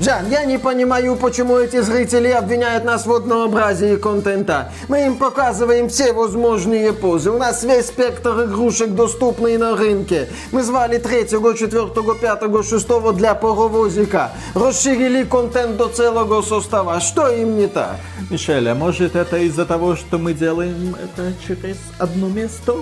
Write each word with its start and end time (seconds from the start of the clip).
Жан, 0.00 0.28
я 0.28 0.44
не 0.44 0.58
понимаю, 0.58 1.14
почему 1.14 1.56
эти 1.56 1.80
зрители 1.80 2.28
обвиняют 2.28 2.84
нас 2.84 3.06
в 3.06 3.12
однообразии 3.12 3.94
контента. 3.94 4.72
Мы 4.88 5.06
им 5.06 5.16
показываем 5.16 5.88
все 5.88 6.12
возможные 6.12 6.92
позы. 6.92 7.30
У 7.30 7.38
нас 7.38 7.62
весь 7.62 7.86
спектр 7.86 8.44
игрушек 8.44 8.90
доступный 8.90 9.56
на 9.56 9.76
рынке. 9.76 10.28
Мы 10.50 10.64
звали 10.64 10.98
третьего, 10.98 11.56
четвертого, 11.56 12.16
пятого, 12.16 12.64
шестого 12.64 13.12
для 13.12 13.36
паровозика. 13.36 14.32
Расширили 14.54 15.22
контент 15.22 15.76
до 15.76 15.88
целого 15.88 16.42
состава. 16.42 16.98
Что 16.98 17.28
им 17.28 17.56
не 17.56 17.68
так? 17.68 17.96
Мишель, 18.30 18.68
а 18.68 18.74
может 18.74 19.14
это 19.14 19.36
из-за 19.36 19.64
того, 19.64 19.94
что 19.94 20.18
мы 20.18 20.34
делаем 20.34 20.96
это 21.00 21.32
через 21.46 21.76
одно 21.98 22.28
место? 22.28 22.74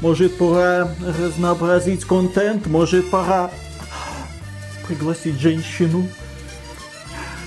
Может 0.00 0.36
пора 0.36 0.88
разнообразить 1.20 2.04
контент? 2.04 2.66
Может 2.66 3.08
пора 3.08 3.52
пригласить 4.88 5.38
женщину? 5.38 6.08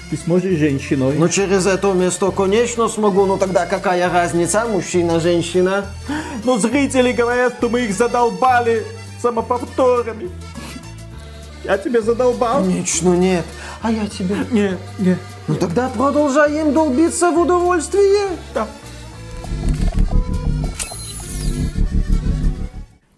Ты 0.10 0.18
сможешь 0.18 0.58
женщиной? 0.58 1.14
Ну, 1.18 1.30
через 1.30 1.68
это 1.68 1.94
место, 1.94 2.32
конечно, 2.32 2.88
смогу. 2.88 3.28
Ну, 3.28 3.38
тогда 3.38 3.68
какая 3.68 4.12
разница, 4.12 4.66
мужчина, 4.66 5.20
женщина? 5.20 5.86
Но 6.44 6.58
зрители 6.58 7.12
говорят, 7.12 7.56
что 7.60 7.70
мы 7.70 7.82
их 7.82 7.94
задолбали 7.94 8.84
самоповторами. 9.22 10.32
Я 11.64 11.78
тебя 11.78 12.02
задолбал? 12.02 12.64
Конечно, 12.64 13.14
нет. 13.14 13.46
А 13.84 13.92
я 13.92 14.08
тебе... 14.08 14.36
Нет, 14.50 14.80
нет. 14.98 15.20
Ну, 15.48 15.56
тогда 15.56 15.90
продолжаем 15.90 16.74
долбиться 16.74 17.30
в 17.30 17.38
удовольствие. 17.40 18.30
Да. 18.56 18.68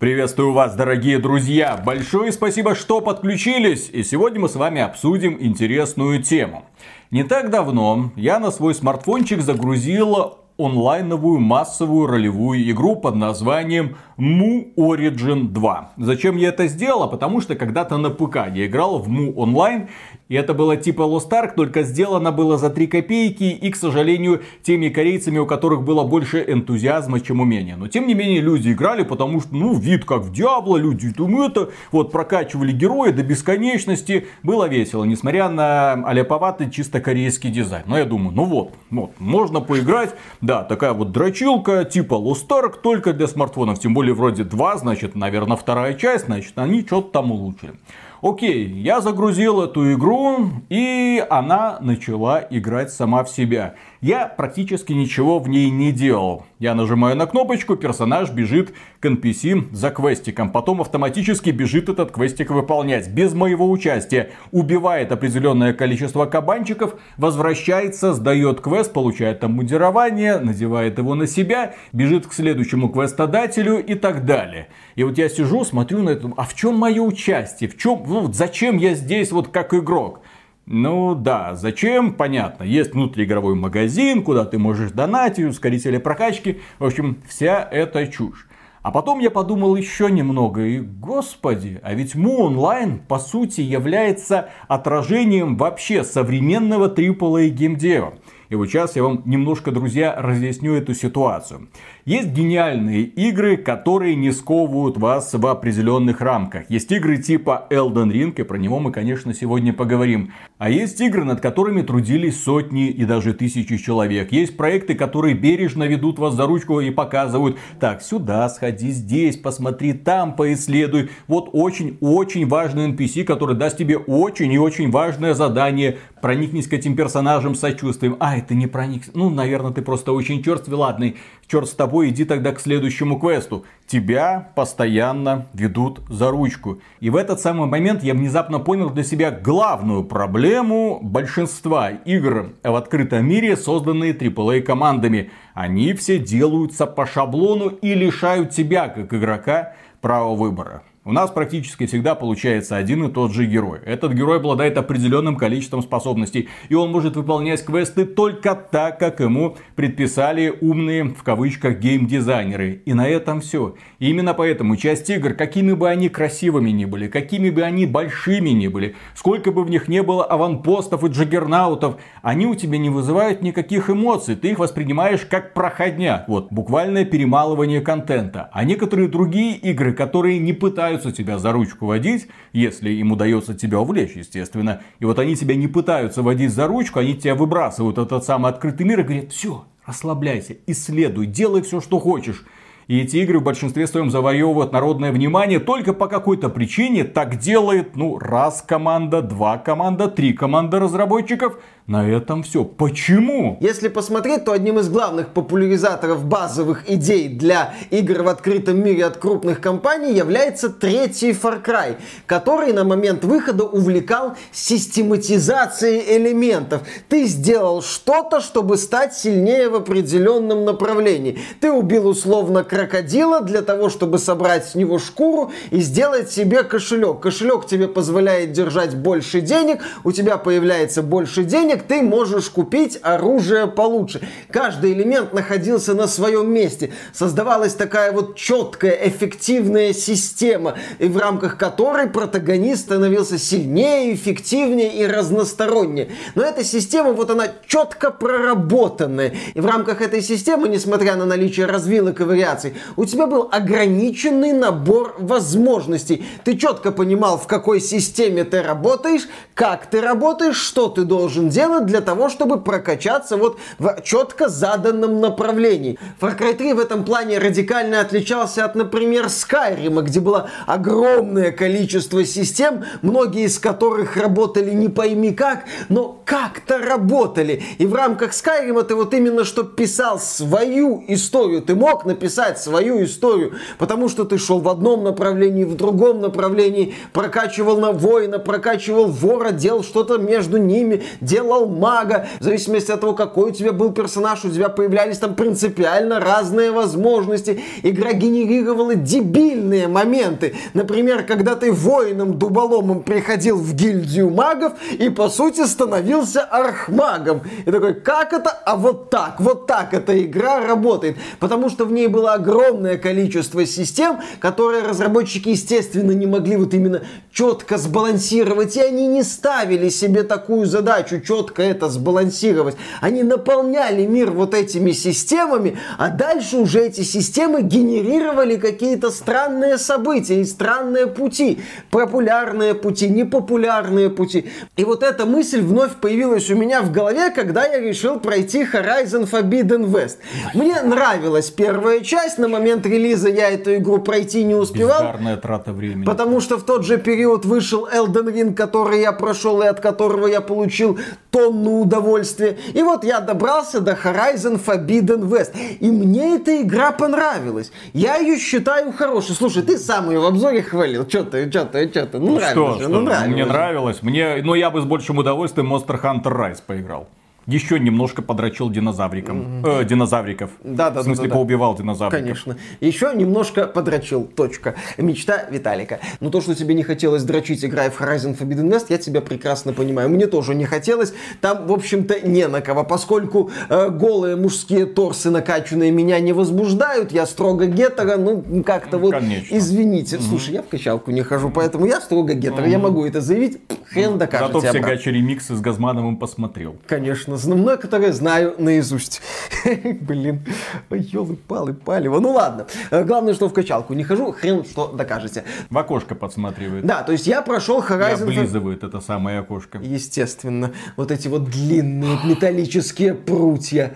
Приветствую 0.01 0.51
вас, 0.51 0.73
дорогие 0.73 1.19
друзья! 1.19 1.77
Большое 1.77 2.31
спасибо, 2.31 2.73
что 2.73 3.01
подключились! 3.01 3.87
И 3.93 4.01
сегодня 4.01 4.39
мы 4.39 4.49
с 4.49 4.55
вами 4.55 4.81
обсудим 4.81 5.37
интересную 5.39 6.23
тему. 6.23 6.65
Не 7.11 7.23
так 7.23 7.51
давно 7.51 8.11
я 8.15 8.39
на 8.39 8.49
свой 8.49 8.73
смартфончик 8.73 9.41
загрузил 9.41 10.39
онлайновую 10.65 11.39
массовую 11.39 12.07
ролевую 12.07 12.69
игру 12.71 12.95
под 12.95 13.15
названием 13.15 13.95
Mu 14.17 14.73
Origin 14.75 15.47
2. 15.47 15.91
Зачем 15.97 16.37
я 16.37 16.49
это 16.49 16.67
сделал? 16.67 17.09
Потому 17.09 17.41
что 17.41 17.55
когда-то 17.55 17.97
на 17.97 18.09
ПК 18.09 18.47
я 18.53 18.67
играл 18.67 18.99
в 18.99 19.09
Mu 19.09 19.33
Online, 19.33 19.87
и 20.29 20.35
это 20.35 20.53
было 20.53 20.77
типа 20.77 21.01
Lost 21.01 21.29
Ark, 21.29 21.55
только 21.55 21.83
сделано 21.83 22.31
было 22.31 22.57
за 22.57 22.69
3 22.69 22.87
копейки 22.87 23.43
и, 23.43 23.69
к 23.69 23.75
сожалению, 23.75 24.41
теми 24.63 24.89
корейцами, 24.89 25.39
у 25.39 25.45
которых 25.45 25.83
было 25.83 26.03
больше 26.03 26.45
энтузиазма, 26.47 27.19
чем 27.19 27.41
умения. 27.41 27.75
Но, 27.75 27.87
тем 27.87 28.07
не 28.07 28.13
менее, 28.13 28.41
люди 28.41 28.71
играли, 28.71 29.03
потому 29.03 29.41
что, 29.41 29.55
ну, 29.55 29.73
вид 29.73 30.05
как 30.05 30.21
в 30.21 30.31
Диабло, 30.31 30.77
люди 30.77 31.11
там 31.11 31.41
это, 31.41 31.69
вот, 31.91 32.11
прокачивали 32.11 32.71
героя 32.71 33.11
до 33.11 33.23
бесконечности. 33.23 34.27
Было 34.43 34.67
весело, 34.69 35.03
несмотря 35.03 35.49
на 35.49 35.93
аляповатый 35.93 36.69
чисто 36.69 37.01
корейский 37.01 37.49
дизайн. 37.49 37.83
Но 37.87 37.97
я 37.97 38.05
думаю, 38.05 38.35
ну 38.35 38.45
вот, 38.45 38.73
вот, 38.89 39.11
можно 39.19 39.61
поиграть. 39.61 40.15
Да, 40.51 40.63
такая 40.65 40.91
вот 40.91 41.13
дрочилка, 41.13 41.85
типа 41.85 42.15
Lost 42.15 42.49
Ark, 42.49 42.81
только 42.83 43.13
для 43.13 43.27
смартфонов. 43.27 43.79
Тем 43.79 43.93
более, 43.93 44.13
вроде 44.13 44.43
2, 44.43 44.79
значит, 44.79 45.15
наверное, 45.15 45.55
вторая 45.55 45.93
часть, 45.93 46.25
значит, 46.25 46.51
они 46.57 46.81
что-то 46.81 47.09
там 47.09 47.31
улучшили. 47.31 47.75
Окей, 48.21 48.67
я 48.67 48.99
загрузил 48.99 49.61
эту 49.61 49.93
игру, 49.93 50.49
и 50.67 51.25
она 51.29 51.77
начала 51.79 52.45
играть 52.49 52.91
сама 52.91 53.23
в 53.23 53.29
себя. 53.29 53.75
Я 54.01 54.25
практически 54.25 54.93
ничего 54.93 55.37
в 55.37 55.47
ней 55.47 55.69
не 55.69 55.91
делал. 55.91 56.47
Я 56.57 56.73
нажимаю 56.73 57.15
на 57.15 57.27
кнопочку, 57.27 57.75
персонаж 57.75 58.31
бежит 58.31 58.73
к 58.99 59.05
NPC 59.05 59.75
за 59.75 59.91
квестиком. 59.91 60.51
Потом 60.51 60.81
автоматически 60.81 61.51
бежит 61.51 61.87
этот 61.87 62.11
квестик 62.11 62.49
выполнять. 62.49 63.09
Без 63.09 63.35
моего 63.35 63.69
участия. 63.69 64.31
Убивает 64.51 65.11
определенное 65.11 65.73
количество 65.73 66.25
кабанчиков, 66.25 66.95
возвращается, 67.17 68.15
сдает 68.15 68.59
квест, 68.59 68.91
получает 68.91 69.41
там 69.41 69.53
мудирование, 69.53 70.39
надевает 70.39 70.97
его 70.97 71.13
на 71.13 71.27
себя, 71.27 71.75
бежит 71.93 72.25
к 72.25 72.33
следующему 72.33 72.89
квестодателю 72.89 73.85
и 73.85 73.93
так 73.93 74.25
далее. 74.25 74.69
И 74.95 75.03
вот 75.03 75.19
я 75.19 75.29
сижу, 75.29 75.63
смотрю 75.63 76.01
на 76.01 76.09
это, 76.09 76.31
а 76.37 76.45
в 76.45 76.55
чем 76.55 76.75
мое 76.75 77.03
участие? 77.03 77.69
В 77.69 77.77
чем, 77.77 78.01
ну, 78.07 78.33
зачем 78.33 78.77
я 78.77 78.95
здесь 78.95 79.31
вот 79.31 79.49
как 79.49 79.75
игрок? 79.75 80.21
Ну 80.65 81.15
да, 81.15 81.55
зачем? 81.55 82.13
Понятно. 82.13 82.63
Есть 82.63 82.93
внутриигровой 82.93 83.55
магазин, 83.55 84.23
куда 84.23 84.45
ты 84.45 84.57
можешь 84.57 84.91
донатить, 84.91 85.45
ускорители 85.45 85.97
прокачки. 85.97 86.59
В 86.79 86.85
общем, 86.85 87.21
вся 87.27 87.67
эта 87.71 88.07
чушь. 88.07 88.47
А 88.83 88.89
потом 88.89 89.19
я 89.19 89.29
подумал 89.29 89.75
еще 89.75 90.09
немного, 90.09 90.61
и 90.61 90.79
господи, 90.79 91.79
а 91.83 91.93
ведь 91.93 92.15
Mu 92.15 92.49
Online 92.49 92.99
по 93.07 93.19
сути 93.19 93.61
является 93.61 94.49
отражением 94.67 95.55
вообще 95.55 96.03
современного 96.03 96.87
AAA 96.87 97.49
геймдева. 97.49 98.15
И 98.49 98.55
вот 98.55 98.65
сейчас 98.67 98.95
я 98.95 99.03
вам 99.03 99.21
немножко, 99.25 99.71
друзья, 99.71 100.15
разъясню 100.17 100.73
эту 100.73 100.95
ситуацию. 100.95 101.69
Есть 102.05 102.29
гениальные 102.29 103.03
игры, 103.03 103.57
которые 103.57 104.15
не 104.15 104.31
сковывают 104.31 104.97
вас 104.97 105.33
в 105.33 105.45
определенных 105.45 106.19
рамках. 106.19 106.67
Есть 106.67 106.91
игры 106.91 107.17
типа 107.17 107.67
Elden 107.69 108.11
Ring, 108.11 108.33
и 108.35 108.43
про 108.43 108.57
него 108.57 108.79
мы, 108.79 108.91
конечно, 108.91 109.35
сегодня 109.35 109.71
поговорим. 109.71 110.33
А 110.57 110.71
есть 110.71 110.99
игры, 110.99 111.23
над 111.23 111.41
которыми 111.41 111.83
трудились 111.83 112.43
сотни 112.43 112.87
и 112.89 113.05
даже 113.05 113.35
тысячи 113.35 113.77
человек. 113.77 114.31
Есть 114.31 114.57
проекты, 114.57 114.95
которые 114.95 115.35
бережно 115.35 115.83
ведут 115.83 116.17
вас 116.17 116.33
за 116.33 116.47
ручку 116.47 116.79
и 116.79 116.89
показывают, 116.89 117.59
так, 117.79 118.01
сюда 118.01 118.49
сходи, 118.49 118.89
здесь 118.89 119.37
посмотри, 119.37 119.93
там 119.93 120.35
поисследуй. 120.35 121.11
Вот 121.27 121.49
очень-очень 121.53 122.47
важный 122.47 122.89
NPC, 122.89 123.25
который 123.25 123.55
даст 123.55 123.77
тебе 123.77 123.97
очень 123.97 124.51
и 124.51 124.57
очень 124.57 124.89
важное 124.89 125.35
задание. 125.35 125.99
Проникнись 126.19 126.67
к 126.67 126.73
этим 126.73 126.95
персонажам 126.95 127.53
сочувствием. 127.53 128.17
Ай, 128.19 128.41
ты 128.41 128.55
не 128.55 128.65
проник. 128.65 129.03
Ну, 129.13 129.29
наверное, 129.29 129.71
ты 129.71 129.83
просто 129.83 130.13
очень 130.13 130.43
черствый, 130.43 130.77
ладный. 130.77 131.17
Черт 131.47 131.67
с 131.67 131.73
тобой 131.73 131.90
тобой, 131.91 132.09
иди 132.09 132.23
тогда 132.23 132.53
к 132.53 132.59
следующему 132.61 133.19
квесту. 133.19 133.65
Тебя 133.85 134.51
постоянно 134.55 135.47
ведут 135.53 135.99
за 136.07 136.31
ручку. 136.31 136.79
И 137.01 137.09
в 137.09 137.17
этот 137.17 137.41
самый 137.41 137.67
момент 137.67 138.01
я 138.01 138.13
внезапно 138.13 138.59
понял 138.59 138.89
для 138.89 139.03
себя 139.03 139.29
главную 139.29 140.05
проблему 140.05 140.99
большинства 141.01 141.89
игр 141.89 142.53
в 142.63 142.75
открытом 142.75 143.27
мире, 143.27 143.57
созданные 143.57 144.13
AAA 144.13 144.61
командами. 144.61 145.31
Они 145.53 145.91
все 145.93 146.17
делаются 146.17 146.85
по 146.85 147.05
шаблону 147.05 147.67
и 147.67 147.93
лишают 147.93 148.51
тебя, 148.51 148.87
как 148.87 149.13
игрока, 149.13 149.73
права 149.99 150.33
выбора. 150.33 150.83
У 151.03 151.13
нас 151.13 151.31
практически 151.31 151.87
всегда 151.87 152.13
получается 152.13 152.77
один 152.77 153.03
и 153.05 153.11
тот 153.11 153.33
же 153.33 153.47
герой. 153.47 153.79
Этот 153.87 154.13
герой 154.13 154.37
обладает 154.37 154.77
определенным 154.77 155.35
количеством 155.35 155.81
способностей. 155.81 156.47
И 156.69 156.75
он 156.75 156.91
может 156.91 157.15
выполнять 157.15 157.65
квесты 157.65 158.05
только 158.05 158.53
так, 158.53 158.99
как 158.99 159.19
ему 159.19 159.57
предписали 159.75 160.55
умные, 160.61 161.05
в 161.05 161.23
кавычках, 161.23 161.79
геймдизайнеры. 161.79 162.83
И 162.85 162.93
на 162.93 163.09
этом 163.09 163.41
все. 163.41 163.73
И 163.97 164.11
именно 164.11 164.35
поэтому 164.35 164.75
часть 164.75 165.09
игр, 165.09 165.33
какими 165.33 165.71
бы 165.71 165.89
они 165.89 166.07
красивыми 166.07 166.69
ни 166.69 166.85
были, 166.85 167.07
какими 167.07 167.49
бы 167.49 167.63
они 167.63 167.87
большими 167.87 168.51
ни 168.51 168.67
были, 168.67 168.95
сколько 169.15 169.51
бы 169.51 169.63
в 169.63 169.71
них 169.71 169.87
не 169.87 170.03
было 170.03 170.23
аванпостов 170.23 171.03
и 171.03 171.07
джаггернаутов, 171.07 171.95
они 172.21 172.45
у 172.45 172.53
тебя 172.53 172.77
не 172.77 172.91
вызывают 172.91 173.41
никаких 173.41 173.89
эмоций. 173.89 174.35
Ты 174.35 174.51
их 174.51 174.59
воспринимаешь 174.59 175.21
как 175.21 175.55
проходня. 175.55 176.25
Вот, 176.27 176.51
буквальное 176.51 177.05
перемалывание 177.05 177.81
контента. 177.81 178.51
А 178.53 178.63
некоторые 178.63 179.07
другие 179.07 179.55
игры, 179.55 179.93
которые 179.93 180.37
не 180.37 180.53
пытаются 180.53 180.90
пытаются 180.91 181.11
тебя 181.13 181.37
за 181.37 181.53
ручку 181.53 181.85
водить, 181.85 182.27
если 182.51 182.89
им 182.89 183.13
удается 183.13 183.53
тебя 183.53 183.79
увлечь, 183.79 184.11
естественно. 184.15 184.81
И 184.99 185.05
вот 185.05 185.19
они 185.19 185.37
тебя 185.37 185.55
не 185.55 185.67
пытаются 185.67 186.21
водить 186.21 186.51
за 186.51 186.67
ручку, 186.67 186.99
они 186.99 187.15
тебя 187.15 187.35
выбрасывают 187.35 187.97
в 187.97 188.01
этот 188.01 188.25
самый 188.25 188.51
открытый 188.51 188.85
мир 188.85 188.99
и 188.99 189.03
говорят, 189.03 189.31
все, 189.31 189.63
расслабляйся, 189.85 190.57
исследуй, 190.67 191.27
делай 191.27 191.61
все, 191.61 191.79
что 191.79 191.99
хочешь. 191.99 192.43
И 192.87 192.99
эти 192.99 193.17
игры 193.17 193.39
в 193.39 193.43
большинстве 193.43 193.87
своем 193.87 194.09
завоевывают 194.09 194.73
народное 194.73 195.13
внимание 195.13 195.59
только 195.59 195.93
по 195.93 196.07
какой-то 196.07 196.49
причине. 196.49 197.05
Так 197.05 197.37
делает, 197.37 197.95
ну, 197.95 198.19
раз 198.19 198.61
команда, 198.61 199.21
два 199.21 199.57
команда, 199.57 200.09
три 200.09 200.33
команда 200.33 200.79
разработчиков– 200.79 201.57
на 201.91 202.09
этом 202.09 202.43
все. 202.43 202.63
Почему? 202.63 203.57
Если 203.59 203.89
посмотреть, 203.89 204.45
то 204.45 204.53
одним 204.53 204.79
из 204.79 204.87
главных 204.87 205.33
популяризаторов 205.33 206.23
базовых 206.23 206.89
идей 206.89 207.27
для 207.27 207.73
игр 207.89 208.23
в 208.23 208.29
открытом 208.29 208.81
мире 208.81 209.05
от 209.05 209.17
крупных 209.17 209.59
компаний 209.59 210.13
является 210.13 210.69
третий 210.69 211.31
Far 211.31 211.61
Cry, 211.61 211.97
который 212.25 212.71
на 212.71 212.85
момент 212.85 213.25
выхода 213.25 213.65
увлекал 213.65 214.37
систематизацией 214.53 216.17
элементов. 216.17 216.83
Ты 217.09 217.25
сделал 217.25 217.81
что-то, 217.81 218.39
чтобы 218.39 218.77
стать 218.77 219.13
сильнее 219.13 219.67
в 219.67 219.75
определенном 219.75 220.63
направлении. 220.63 221.39
Ты 221.59 221.73
убил 221.73 222.07
условно 222.07 222.63
крокодила 222.63 223.41
для 223.41 223.61
того, 223.61 223.89
чтобы 223.89 224.17
собрать 224.17 224.65
с 224.65 224.75
него 224.75 224.97
шкуру 224.97 225.51
и 225.71 225.81
сделать 225.81 226.31
себе 226.31 226.63
кошелек. 226.63 227.19
Кошелек 227.19 227.65
тебе 227.65 227.89
позволяет 227.89 228.53
держать 228.53 228.95
больше 228.95 229.41
денег, 229.41 229.81
у 230.05 230.13
тебя 230.13 230.37
появляется 230.37 231.03
больше 231.03 231.43
денег, 231.43 231.80
денег 231.81 231.87
ты 231.87 232.01
можешь 232.01 232.49
купить 232.49 232.99
оружие 233.01 233.67
получше. 233.67 234.21
Каждый 234.51 234.93
элемент 234.93 235.33
находился 235.33 235.93
на 235.93 236.07
своем 236.07 236.51
месте. 236.51 236.91
Создавалась 237.13 237.73
такая 237.73 238.11
вот 238.11 238.35
четкая, 238.35 238.97
эффективная 239.07 239.93
система, 239.93 240.75
и 240.99 241.07
в 241.07 241.17
рамках 241.17 241.57
которой 241.57 242.07
протагонист 242.07 242.81
становился 242.81 243.37
сильнее, 243.37 244.13
эффективнее 244.13 244.93
и 244.95 245.05
разностороннее. 245.05 246.09
Но 246.35 246.43
эта 246.43 246.63
система, 246.63 247.13
вот 247.13 247.29
она 247.29 247.47
четко 247.67 248.11
проработанная. 248.11 249.33
И 249.53 249.59
в 249.59 249.65
рамках 249.65 250.01
этой 250.01 250.21
системы, 250.21 250.69
несмотря 250.69 251.15
на 251.15 251.25
наличие 251.25 251.65
развилок 251.65 252.21
и 252.21 252.23
вариаций, 252.23 252.73
у 252.95 253.05
тебя 253.05 253.27
был 253.27 253.49
ограниченный 253.51 254.53
набор 254.53 255.15
возможностей. 255.19 256.25
Ты 256.43 256.57
четко 256.57 256.91
понимал, 256.91 257.37
в 257.37 257.47
какой 257.47 257.79
системе 257.79 258.43
ты 258.43 258.61
работаешь, 258.61 259.27
как 259.53 259.85
ты 259.85 260.01
работаешь, 260.01 260.57
что 260.57 260.87
ты 260.87 261.03
должен 261.03 261.49
делать 261.49 261.60
для 261.81 262.01
того, 262.01 262.29
чтобы 262.29 262.61
прокачаться 262.61 263.37
вот 263.37 263.57
в 263.79 264.01
четко 264.03 264.49
заданном 264.49 265.19
направлении. 265.19 265.97
Far 266.19 266.37
Cry 266.37 266.53
3 266.53 266.73
в 266.73 266.79
этом 266.79 267.03
плане 267.03 267.39
радикально 267.39 268.01
отличался 268.01 268.65
от, 268.65 268.75
например, 268.75 269.25
Skyrim, 269.25 270.01
где 270.01 270.19
было 270.19 270.49
огромное 270.65 271.51
количество 271.51 272.25
систем, 272.25 272.83
многие 273.01 273.45
из 273.45 273.59
которых 273.59 274.17
работали 274.17 274.71
не 274.71 274.89
пойми 274.89 275.31
как, 275.31 275.65
но 275.89 276.21
как-то 276.25 276.77
работали. 276.77 277.63
И 277.77 277.85
в 277.85 277.93
рамках 277.93 278.31
Skyrim 278.31 278.81
ты 278.83 278.95
вот 278.95 279.13
именно 279.13 279.43
что 279.43 279.63
писал 279.63 280.19
свою 280.19 281.03
историю. 281.07 281.61
Ты 281.61 281.75
мог 281.75 282.05
написать 282.05 282.59
свою 282.59 283.03
историю, 283.03 283.53
потому 283.77 284.09
что 284.09 284.23
ты 284.23 284.37
шел 284.37 284.59
в 284.59 284.69
одном 284.69 285.03
направлении, 285.03 285.63
в 285.63 285.75
другом 285.75 286.21
направлении, 286.21 286.95
прокачивал 287.13 287.77
на 287.77 287.91
воина, 287.91 288.39
прокачивал 288.39 289.07
вора, 289.07 289.51
делал 289.51 289.83
что-то 289.83 290.17
между 290.17 290.57
ними, 290.57 291.03
делал 291.19 291.50
мага. 291.59 292.27
В 292.39 292.43
зависимости 292.43 292.91
от 292.91 293.01
того, 293.01 293.13
какой 293.13 293.51
у 293.51 293.53
тебя 293.53 293.71
был 293.71 293.91
персонаж, 293.91 294.43
у 294.45 294.49
тебя 294.49 294.69
появлялись 294.69 295.17
там 295.17 295.35
принципиально 295.35 296.19
разные 296.19 296.71
возможности. 296.71 297.61
Игра 297.83 298.13
генерировала 298.13 298.95
дебильные 298.95 299.87
моменты. 299.87 300.55
Например, 300.73 301.23
когда 301.23 301.55
ты 301.55 301.71
воином-дуболомом 301.71 303.03
приходил 303.03 303.57
в 303.57 303.73
гильдию 303.73 304.29
магов 304.29 304.73
и, 304.97 305.09
по 305.09 305.29
сути, 305.29 305.65
становился 305.65 306.41
архмагом. 306.41 307.41
И 307.65 307.71
такой, 307.71 307.93
как 307.95 308.33
это? 308.33 308.49
А 308.49 308.75
вот 308.75 309.09
так, 309.09 309.39
вот 309.39 309.67
так 309.67 309.93
эта 309.93 310.21
игра 310.23 310.59
работает. 310.65 311.17
Потому 311.39 311.69
что 311.69 311.85
в 311.85 311.91
ней 311.91 312.07
было 312.07 312.33
огромное 312.33 312.97
количество 312.97 313.65
систем, 313.65 314.19
которые 314.39 314.83
разработчики, 314.83 315.49
естественно, 315.49 316.11
не 316.11 316.25
могли 316.25 316.57
вот 316.57 316.73
именно 316.73 317.01
четко 317.31 317.77
сбалансировать. 317.77 318.75
И 318.77 318.81
они 318.81 319.07
не 319.07 319.23
ставили 319.23 319.89
себе 319.89 320.23
такую 320.23 320.65
задачу, 320.65 321.19
четко 321.19 321.40
это 321.57 321.89
сбалансировать. 321.89 322.75
Они 323.01 323.23
наполняли 323.23 324.05
мир 324.05 324.31
вот 324.31 324.53
этими 324.53 324.91
системами, 324.91 325.77
а 325.97 326.09
дальше 326.09 326.57
уже 326.57 326.85
эти 326.85 327.01
системы 327.01 327.61
генерировали 327.61 328.57
какие-то 328.57 329.09
странные 329.09 329.77
события 329.77 330.41
и 330.41 330.45
странные 330.45 331.07
пути. 331.07 331.59
Популярные 331.89 332.75
пути, 332.75 333.09
непопулярные 333.09 334.09
пути. 334.09 334.45
И 334.77 334.83
вот 334.83 335.03
эта 335.03 335.25
мысль 335.25 335.61
вновь 335.61 335.95
появилась 335.95 336.49
у 336.49 336.55
меня 336.55 336.81
в 336.81 336.91
голове, 336.91 337.31
когда 337.31 337.65
я 337.65 337.79
решил 337.79 338.19
пройти 338.19 338.63
Horizon 338.63 339.29
Forbidden 339.29 339.85
West. 339.85 340.17
Мне 340.53 340.81
нравилась 340.81 341.49
первая 341.49 342.01
часть, 342.01 342.37
на 342.37 342.47
момент 342.47 342.85
релиза 342.85 343.29
я 343.29 343.49
эту 343.49 343.75
игру 343.75 343.99
пройти 343.99 344.43
не 344.43 344.55
успевал. 344.55 344.99
Бездарная 344.99 345.37
трата 345.37 345.73
времени. 345.73 346.05
Потому 346.05 346.39
что 346.39 346.57
в 346.57 346.63
тот 346.63 346.85
же 346.85 346.97
период 346.97 347.45
вышел 347.45 347.87
Elden 347.87 348.33
Ring, 348.33 348.53
который 348.53 349.01
я 349.01 349.11
прошел 349.11 349.61
и 349.61 349.67
от 349.67 349.79
которого 349.79 350.27
я 350.27 350.41
получил 350.41 350.99
тонну 351.31 351.81
удовольствия. 351.81 352.57
И 352.73 352.83
вот 352.83 353.03
я 353.03 353.19
добрался 353.21 353.79
до 353.81 353.93
Horizon 353.93 354.61
Forbidden 354.63 355.27
West. 355.29 355.55
И 355.79 355.89
мне 355.89 356.35
эта 356.35 356.61
игра 356.61 356.91
понравилась. 356.91 357.71
Я 357.93 358.17
ее 358.17 358.37
считаю 358.37 358.91
хорошей. 358.91 359.33
Слушай, 359.35 359.63
ты 359.63 359.77
сам 359.77 360.09
ее 360.11 360.19
в 360.19 360.25
обзоре 360.25 360.61
хвалил. 360.61 361.07
Что 361.07 361.23
ты, 361.23 361.49
что 361.49 361.65
ты, 361.65 361.89
что 361.89 362.05
ты? 362.05 362.19
Ну, 362.19 362.25
Ну 362.27 362.35
нравилось 362.35 362.51
что, 362.51 362.73
же, 362.73 362.79
что, 362.81 362.89
ну, 362.89 363.01
нравилось 363.01 363.27
мне 363.33 363.43
же. 363.45 363.49
нравилось. 363.49 364.03
Мне, 364.03 364.41
но 364.43 364.55
я 364.55 364.69
бы 364.69 364.81
с 364.81 364.85
большим 364.85 365.17
удовольствием 365.17 365.73
Monster 365.73 365.99
Hunter 366.01 366.23
Rise 366.35 366.59
поиграл. 366.65 367.07
Еще 367.51 367.79
немножко 367.79 368.21
подрочил 368.21 368.69
динозавриком. 368.69 369.65
Э, 369.65 369.83
динозавриков. 369.83 370.51
Да, 370.63 370.89
да, 370.89 371.01
В 371.01 371.03
смысле, 371.03 371.23
да, 371.25 371.29
да. 371.29 371.35
поубивал 371.35 371.75
динозавриков. 371.75 372.21
Конечно. 372.21 372.57
Еще 372.79 373.11
немножко 373.13 373.67
подрочил. 373.67 374.23
Точка. 374.23 374.75
Мечта 374.97 375.45
Виталика. 375.51 375.99
Но 376.21 376.29
то, 376.29 376.39
что 376.39 376.55
тебе 376.55 376.73
не 376.75 376.83
хотелось 376.83 377.23
дрочить, 377.23 377.65
играя 377.65 377.89
в 377.91 377.99
Horizon 377.99 378.37
Forbidden 378.37 378.69
West, 378.71 378.85
я 378.89 378.97
тебя 378.97 379.19
прекрасно 379.21 379.73
понимаю. 379.73 380.09
Мне 380.09 380.27
тоже 380.27 380.55
не 380.55 380.65
хотелось. 380.65 381.13
Там, 381.41 381.67
в 381.67 381.73
общем-то, 381.73 382.21
не 382.27 382.47
на 382.47 382.61
кого. 382.61 382.83
Поскольку 382.85 383.51
э, 383.69 383.89
голые 383.89 384.35
мужские 384.37 384.85
торсы 384.85 385.29
накачанные 385.29 385.91
меня 385.91 386.19
не 386.21 386.31
возбуждают, 386.33 387.11
я 387.11 387.25
строго 387.25 387.65
гетера, 387.65 388.15
ну, 388.17 388.63
как-то 388.65 388.97
вот, 388.97 389.11
Конечно. 389.11 389.57
извините. 389.57 390.19
Слушай, 390.19 390.53
я 390.53 390.61
в 390.61 390.67
качалку 390.67 391.11
не 391.11 391.21
хожу, 391.21 391.49
поэтому 391.49 391.85
я 391.85 391.99
строго 391.99 392.33
гетера. 392.33 392.65
Я 392.67 392.79
могу 392.79 393.05
это 393.05 393.19
заявить. 393.19 393.59
Хрен 393.91 394.17
докажете 394.17 394.47
Зато 394.47 394.59
все 394.59 394.69
обратно. 394.69 394.87
гачи-ремиксы 394.87 395.55
с 395.55 395.59
Газмановым 395.59 396.15
посмотрел. 396.17 396.77
Конечно, 396.87 397.35
зна- 397.41 397.55
многое 397.55 398.11
знаю 398.11 398.55
наизусть. 398.57 399.21
Блин, 400.01 400.45
ой, 400.89 400.99
елы-палы, 400.99 401.73
палево. 401.73 402.19
Ну 402.19 402.31
ладно. 402.31 402.67
Э, 402.89 403.03
Главное, 403.03 403.33
что 403.33 403.47
в 403.49 403.53
качалку 403.53 403.93
не 403.93 404.03
хожу, 404.03 404.31
хрен 404.31 404.63
что 404.65 404.87
докажете. 404.87 405.43
В 405.69 405.77
окошко 405.77 406.15
подсматривает. 406.15 406.85
Да, 406.85 407.03
то 407.03 407.11
есть 407.11 407.27
я 407.27 407.41
прошел 407.41 407.79
И 407.79 407.83
Horizon... 407.83 408.23
облизывает 408.23 408.83
это 408.83 408.99
самое 409.01 409.39
окошко. 409.39 409.79
Естественно, 409.79 410.71
вот 410.97 411.11
эти 411.11 411.27
вот 411.27 411.49
длинные 411.49 412.17
металлические 412.23 413.13
прутья, 413.13 413.91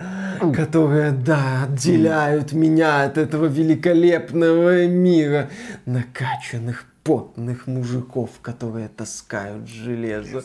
которые, 0.54 1.12
да, 1.12 1.64
отделяют 1.64 2.52
меня 2.52 3.04
от 3.04 3.18
этого 3.18 3.46
великолепного 3.46 4.86
мира 4.86 5.48
накачанных 5.84 6.84
потных 7.04 7.66
мужиков, 7.66 8.30
которые 8.42 8.88
таскают 8.88 9.68
железо. 9.68 10.42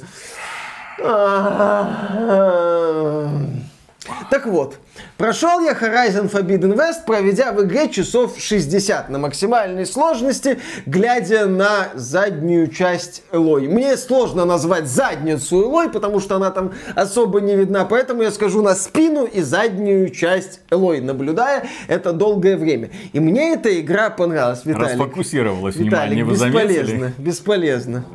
Так 4.29 4.45
вот, 4.45 4.77
прошел 5.17 5.59
я 5.59 5.73
Horizon 5.73 6.31
Forbidden 6.31 6.75
West, 6.75 7.05
проведя 7.05 7.51
в 7.51 7.63
игре 7.63 7.89
часов 7.89 8.39
60 8.39 9.09
на 9.09 9.19
максимальной 9.19 9.85
сложности, 9.85 10.59
глядя 10.85 11.45
на 11.45 11.89
заднюю 11.93 12.67
часть 12.67 13.23
Элой. 13.31 13.67
Мне 13.67 13.97
сложно 13.97 14.45
назвать 14.45 14.87
задницу 14.87 15.61
Элой, 15.63 15.89
потому 15.89 16.19
что 16.19 16.37
она 16.37 16.49
там 16.49 16.71
особо 16.95 17.41
не 17.41 17.55
видна, 17.55 17.85
поэтому 17.85 18.23
я 18.23 18.31
скажу 18.31 18.61
на 18.61 18.73
спину 18.73 19.25
и 19.25 19.41
заднюю 19.41 20.09
часть 20.09 20.61
Элой, 20.69 21.01
наблюдая 21.01 21.65
это 21.87 22.13
долгое 22.13 22.57
время. 22.57 22.89
И 23.13 23.19
мне 23.19 23.53
эта 23.53 23.79
игра 23.79 24.09
понравилась, 24.09 24.65
Виталик. 24.65 24.91
Расфокусировалось 24.91 25.75
Виталик, 25.75 26.23
внимание, 26.23 26.23
вы 26.23 26.33
бесполезно, 26.33 26.99
заметили? 26.99 27.13
бесполезно. 27.17 28.05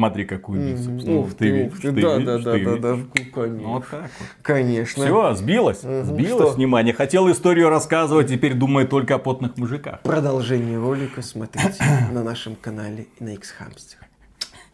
Смотри, 0.00 0.24
какую 0.24 0.72
бицепс. 0.72 1.04
Ну, 1.04 1.20
Ух 1.20 1.34
ты 1.34 1.66
ух 1.66 1.78
ты 1.78 1.92
ты, 1.92 2.00
да, 2.00 2.16
ты 2.16 2.24
да, 2.24 2.38
да, 2.38 2.76
да, 2.76 2.96
Ну, 2.96 3.06
конечно. 3.34 3.68
Вот 3.68 3.84
так 3.90 4.00
вот. 4.18 4.28
Конечно. 4.40 5.04
Все, 5.04 5.34
сбилось. 5.34 5.82
Сбилось 5.82 6.48
Что? 6.48 6.56
внимание. 6.56 6.94
Хотел 6.94 7.30
историю 7.30 7.68
рассказывать, 7.68 8.28
теперь 8.28 8.54
думает 8.54 8.88
только 8.88 9.16
о 9.16 9.18
потных 9.18 9.58
мужиках. 9.58 10.00
Продолжение 10.00 10.78
ролика 10.78 11.20
смотрите 11.20 11.84
на 12.12 12.24
нашем 12.24 12.56
канале 12.56 13.08
на 13.18 13.34
X-Hamster. 13.34 14.09